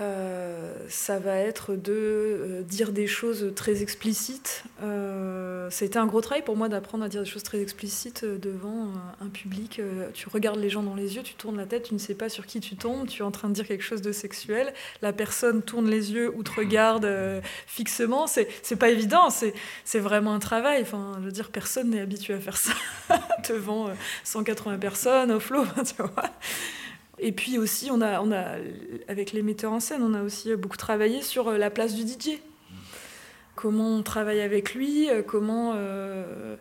euh, 0.01 0.73
ça 0.89 1.19
va 1.19 1.35
être 1.37 1.75
de 1.75 1.93
euh, 1.93 2.61
dire 2.63 2.91
des 2.91 3.07
choses 3.07 3.53
très 3.55 3.81
explicites. 3.81 4.63
Euh, 4.83 5.69
C'était 5.69 5.97
un 5.97 6.07
gros 6.07 6.21
travail 6.21 6.43
pour 6.43 6.57
moi 6.57 6.69
d'apprendre 6.69 7.03
à 7.03 7.09
dire 7.09 7.21
des 7.21 7.29
choses 7.29 7.43
très 7.43 7.61
explicites 7.61 8.23
euh, 8.23 8.37
devant 8.37 8.89
un 9.21 9.29
public. 9.29 9.81
Tu 10.13 10.27
regardes 10.29 10.59
les 10.59 10.69
gens 10.69 10.83
dans 10.83 10.95
les 10.95 11.15
yeux, 11.15 11.23
tu 11.23 11.35
tournes 11.35 11.57
la 11.57 11.65
tête, 11.65 11.83
tu 11.83 11.93
ne 11.93 11.99
sais 11.99 12.15
pas 12.15 12.29
sur 12.29 12.45
qui 12.45 12.59
tu 12.59 12.75
tombes, 12.75 13.07
tu 13.07 13.21
es 13.21 13.25
en 13.25 13.31
train 13.31 13.49
de 13.49 13.53
dire 13.53 13.67
quelque 13.67 13.83
chose 13.83 14.01
de 14.01 14.11
sexuel. 14.11 14.73
La 15.01 15.13
personne 15.13 15.61
tourne 15.61 15.89
les 15.89 16.11
yeux 16.11 16.33
ou 16.35 16.43
te 16.43 16.51
regarde 16.51 17.07
fixement. 17.67 18.27
C'est 18.27 18.75
pas 18.77 18.89
évident, 18.89 19.29
c'est 19.29 19.99
vraiment 19.99 20.33
un 20.33 20.39
travail. 20.39 20.81
Enfin, 20.81 21.17
je 21.19 21.25
veux 21.25 21.31
dire, 21.31 21.51
personne 21.51 21.91
n'est 21.91 22.01
habitué 22.01 22.33
à 22.33 22.39
faire 22.39 22.57
ça 22.57 22.73
devant 23.49 23.89
euh, 23.89 23.93
180 24.23 24.77
personnes 24.77 25.31
au 25.31 25.39
flot, 25.39 25.65
tu 25.75 26.01
vois. 26.01 26.29
Et 27.23 27.31
puis 27.31 27.59
aussi, 27.59 27.91
on 27.91 28.01
a, 28.01 28.19
on 28.19 28.31
a, 28.31 28.55
avec 29.07 29.31
les 29.31 29.43
metteurs 29.43 29.71
en 29.71 29.79
scène, 29.79 30.01
on 30.01 30.15
a 30.15 30.23
aussi 30.23 30.55
beaucoup 30.55 30.75
travaillé 30.75 31.21
sur 31.21 31.49
euh, 31.49 31.57
la 31.57 31.69
place 31.69 31.93
du 31.93 32.01
DJ. 32.01 32.39
Comment 33.55 33.95
on 33.95 34.01
travaille 34.01 34.41
avec 34.41 34.73
lui, 34.73 35.07
euh, 35.07 35.21
comment, 35.21 35.73
euh, 35.75 36.55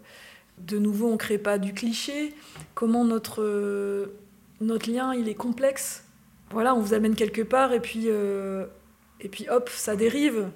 de 0.58 0.78
nouveau, 0.78 1.08
on 1.08 1.12
ne 1.12 1.16
crée 1.16 1.38
pas 1.38 1.56
du 1.56 1.72
cliché, 1.72 2.34
comment 2.74 3.06
notre, 3.06 4.12
notre 4.60 4.90
lien, 4.90 5.14
il 5.14 5.30
est 5.30 5.34
complexe. 5.34 6.04
Voilà, 6.50 6.74
on 6.74 6.80
vous 6.80 6.92
amène 6.92 7.14
quelque 7.14 7.40
part 7.40 7.72
et 7.72 7.80
puis, 7.80 8.08
et 8.08 9.28
puis 9.30 9.48
hop, 9.48 9.70
ça 9.70 9.96
dérive. 9.96 10.50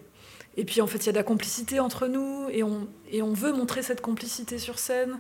Et 0.59 0.67
puis 0.67 0.83
en 0.83 0.87
fait, 0.87 0.99
il 0.99 1.07
y 1.07 1.09
a 1.09 1.13
de 1.13 1.17
la 1.17 1.25
complicité 1.25 1.81
entre 1.81 2.09
nous 2.09 2.49
et 2.51 2.63
on, 2.63 2.89
et 3.11 3.23
on 3.23 3.33
veut 3.33 3.53
montrer 3.53 3.83
cette 3.83 4.03
complicité 4.03 4.59
sur 4.59 4.79
scène, 4.79 5.19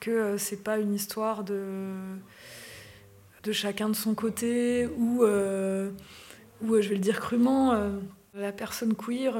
que 0.00 0.38
c'est 0.38 0.64
pas 0.64 0.78
une 0.78 0.94
histoire 0.94 1.44
de 1.44 1.66
de 3.42 3.52
chacun 3.52 3.88
de 3.88 3.96
son 3.96 4.14
côté, 4.14 4.86
ou, 4.98 5.24
euh, 5.24 5.90
ou 6.62 6.74
euh, 6.74 6.82
je 6.82 6.88
vais 6.88 6.94
le 6.94 7.00
dire 7.00 7.20
crûment, 7.20 7.72
euh, 7.72 7.90
la 8.34 8.52
personne 8.52 8.94
queer 8.94 9.34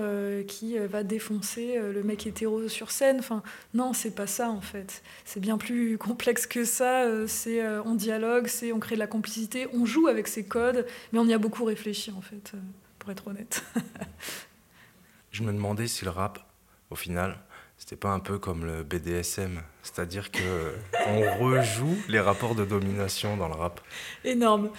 qui 0.47 0.77
va 0.77 1.03
défoncer 1.03 1.79
le 1.79 2.03
mec 2.03 2.27
hétéro 2.27 2.69
sur 2.69 2.91
scène. 2.91 3.21
Enfin, 3.21 3.43
non, 3.73 3.95
c'est 3.95 4.15
pas 4.15 4.27
ça 4.27 4.51
en 4.51 4.61
fait. 4.61 5.03
C'est 5.25 5.41
bien 5.41 5.57
plus 5.57 5.97
complexe 5.99 6.47
que 6.47 6.65
ça. 6.65 7.07
c'est 7.27 7.67
on 7.87 7.95
dialogue, 7.95 8.49
c'est 8.49 8.71
on 8.71 8.81
crée 8.81 8.97
de 8.97 9.01
la 9.01 9.07
complicité, 9.07 9.67
on 9.73 9.87
joue 9.87 10.09
avec 10.09 10.29
ces 10.29 10.45
codes, 10.45 10.87
mais 11.13 11.19
on 11.19 11.25
y 11.25 11.33
a 11.33 11.39
beaucoup 11.39 11.65
réfléchi 11.65 12.11
en 12.11 12.21
fait, 12.21 12.53
pour 12.99 13.11
être 13.11 13.29
honnête. 13.29 13.65
Je 15.31 15.43
me 15.43 15.55
demandais 15.55 15.89
si 15.89 16.05
le 16.05 16.11
rap, 16.11 16.47
au 16.91 16.95
final, 16.95 17.39
c'était 17.83 17.97
pas 17.97 18.11
un 18.11 18.21
peu 18.21 18.39
comme 18.39 18.65
le 18.65 18.85
BDSM, 18.85 19.61
c'est-à-dire 19.83 20.31
que 20.31 20.39
euh, 20.41 20.71
on 21.09 21.45
rejoue 21.45 21.97
les 22.07 22.21
rapports 22.21 22.55
de 22.55 22.65
domination 22.65 23.37
dans 23.37 23.49
le 23.49 23.55
rap. 23.55 23.81
Énorme. 24.23 24.71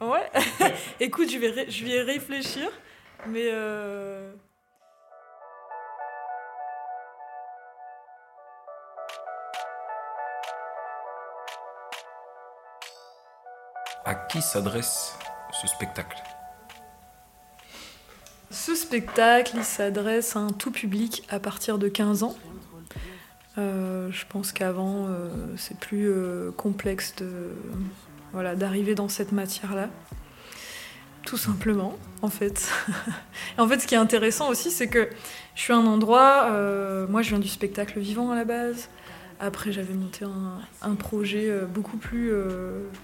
Ouais. 0.00 0.30
Écoute, 1.00 1.28
je 1.28 1.38
vais, 1.38 1.68
je 1.68 1.84
vais 1.84 2.02
réfléchir, 2.02 2.70
mais. 3.26 3.48
Euh, 3.50 4.32
à 14.04 14.14
qui 14.14 14.40
s'adresse 14.40 15.18
ce 15.60 15.66
spectacle? 15.66 16.22
Ce 18.56 18.74
spectacle, 18.74 19.52
il 19.58 19.64
s'adresse 19.64 20.34
à 20.34 20.38
un 20.38 20.48
tout 20.48 20.70
public 20.70 21.24
à 21.28 21.38
partir 21.38 21.78
de 21.78 21.88
15 21.88 22.22
ans. 22.22 22.34
Euh, 23.58 24.08
je 24.10 24.24
pense 24.26 24.50
qu'avant, 24.50 25.08
euh, 25.08 25.28
c'est 25.58 25.78
plus 25.78 26.08
euh, 26.08 26.50
complexe 26.52 27.14
de, 27.16 27.50
voilà, 28.32 28.56
d'arriver 28.56 28.94
dans 28.94 29.10
cette 29.10 29.32
matière-là. 29.32 29.90
Tout 31.26 31.36
simplement, 31.36 31.98
en 32.22 32.30
fait. 32.30 32.72
En 33.58 33.68
fait, 33.68 33.78
ce 33.78 33.86
qui 33.86 33.94
est 33.94 33.98
intéressant 33.98 34.48
aussi, 34.48 34.70
c'est 34.70 34.88
que 34.88 35.06
je 35.54 35.60
suis 35.60 35.74
à 35.74 35.76
un 35.76 35.86
endroit, 35.86 36.50
moi 37.08 37.22
je 37.22 37.30
viens 37.30 37.38
du 37.38 37.48
spectacle 37.48 38.00
vivant 38.00 38.30
à 38.30 38.36
la 38.36 38.44
base. 38.44 38.88
Après, 39.38 39.70
j'avais 39.70 39.94
monté 39.94 40.24
un, 40.82 40.94
projet 40.94 41.50
beaucoup 41.72 41.96
plus. 41.98 42.32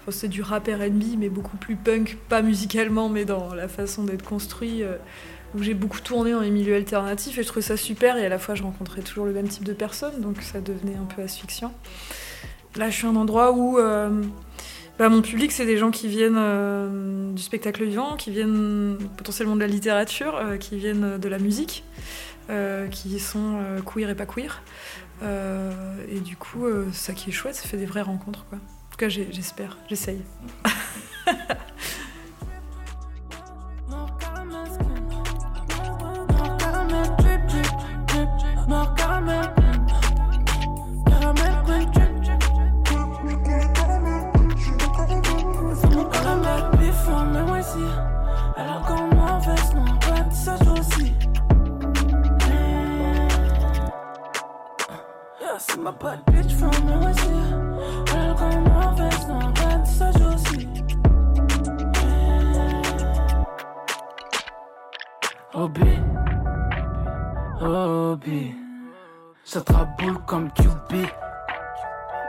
C'est 0.09 0.27
du 0.27 0.41
rap 0.41 0.67
RB, 0.67 1.17
mais 1.17 1.29
beaucoup 1.29 1.57
plus 1.57 1.75
punk, 1.75 2.17
pas 2.29 2.41
musicalement, 2.41 3.09
mais 3.09 3.25
dans 3.25 3.53
la 3.55 3.67
façon 3.67 4.03
d'être 4.03 4.23
construit 4.23 4.83
où 5.55 5.63
j'ai 5.63 5.73
beaucoup 5.73 5.99
tourné 5.99 6.31
dans 6.31 6.39
les 6.39 6.49
milieux 6.49 6.75
alternatifs 6.75 7.37
et 7.37 7.43
je 7.43 7.47
trouvais 7.47 7.61
ça 7.61 7.77
super 7.77 8.17
et 8.17 8.25
à 8.25 8.29
la 8.29 8.39
fois 8.39 8.55
je 8.55 8.63
rencontrais 8.63 9.01
toujours 9.01 9.25
le 9.25 9.33
même 9.33 9.47
type 9.47 9.63
de 9.63 9.73
personnes 9.73 10.19
donc 10.21 10.41
ça 10.41 10.61
devenait 10.61 10.95
un 10.95 11.05
peu 11.05 11.21
asphyxiant. 11.21 11.73
Là 12.75 12.89
je 12.89 12.95
suis 12.95 13.07
un 13.07 13.15
endroit 13.15 13.51
où 13.51 13.77
euh, 13.77 14.23
bah, 14.97 15.09
mon 15.09 15.21
public 15.21 15.51
c'est 15.51 15.65
des 15.65 15.77
gens 15.77 15.91
qui 15.91 16.07
viennent 16.07 16.37
euh, 16.37 17.31
du 17.31 17.41
spectacle 17.41 17.83
vivant, 17.83 18.15
qui 18.15 18.31
viennent 18.31 18.97
potentiellement 19.17 19.55
de 19.55 19.61
la 19.61 19.67
littérature, 19.67 20.35
euh, 20.35 20.57
qui 20.57 20.77
viennent 20.77 21.17
de 21.17 21.29
la 21.29 21.39
musique, 21.39 21.83
qui 22.91 23.19
sont 23.19 23.59
queer 23.85 24.09
et 24.09 24.15
pas 24.15 24.25
queer. 24.25 24.61
Et 25.21 26.19
du 26.19 26.35
coup 26.35 26.65
ça 26.91 27.13
qui 27.13 27.29
est 27.29 27.33
chouette, 27.33 27.55
ça 27.55 27.67
fait 27.67 27.77
des 27.77 27.85
vraies 27.85 28.01
rencontres 28.01 28.45
quoi. 28.49 28.57
En 28.57 28.91
tout 28.91 28.97
cas 28.97 29.09
j'espère, 29.09 29.77
j'essaye. 29.87 30.21
bifon 47.73 48.03
mais 48.05 48.15
moi 48.15 48.29
aussi 48.29 48.53
Alors 48.57 48.81
qu'on 48.85 49.07
mauvaise 49.15 49.75
non 49.75 49.97
pas 49.99 50.31
ça 50.31 50.55
joue 50.63 50.79
aussi 50.79 51.13
Yeah, 55.41 55.57
c'est 55.57 55.79
ma 55.79 55.91
bad 55.91 56.19
bitch 56.31 56.53
from 56.55 56.71
mais 56.85 56.95
moi 56.95 57.09
aussi 57.09 57.33
Alors 58.15 58.35
qu'on 58.35 58.61
mauvaise 58.61 59.27
non 59.27 59.51
pas 59.53 59.85
ça 59.85 60.11
joue 60.11 60.33
aussi 60.33 60.67
Obi, 65.55 65.99
Obi, 67.61 68.55
ça 69.45 69.61
boule 69.99 70.17
comme 70.25 70.49
QB. 70.51 70.93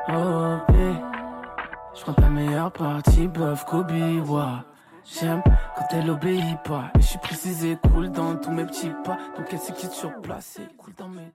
Obi, 0.08 1.00
je 1.94 2.02
prends 2.02 2.12
ta 2.12 2.28
meilleure 2.28 2.70
partie, 2.70 3.26
bluff 3.26 3.64
Kobe, 3.64 3.92
ouais. 3.92 4.73
J'aime 5.04 5.42
quand 5.76 5.86
elle 5.92 6.10
obéit 6.10 6.62
pas. 6.64 6.90
Et 6.96 7.00
je 7.00 7.06
suis 7.06 7.18
précisé, 7.18 7.76
cool 7.92 8.10
dans 8.10 8.36
tous 8.36 8.50
mes 8.50 8.64
petits 8.64 8.90
pas. 9.04 9.18
Donc 9.36 9.46
elle 9.52 9.58
sait 9.58 9.72
qui 9.72 9.86
est 9.86 9.92
sur 9.92 10.20
place, 10.20 10.58
et 10.58 10.74
cool 10.76 10.94
dans 10.96 11.08
mes 11.08 11.30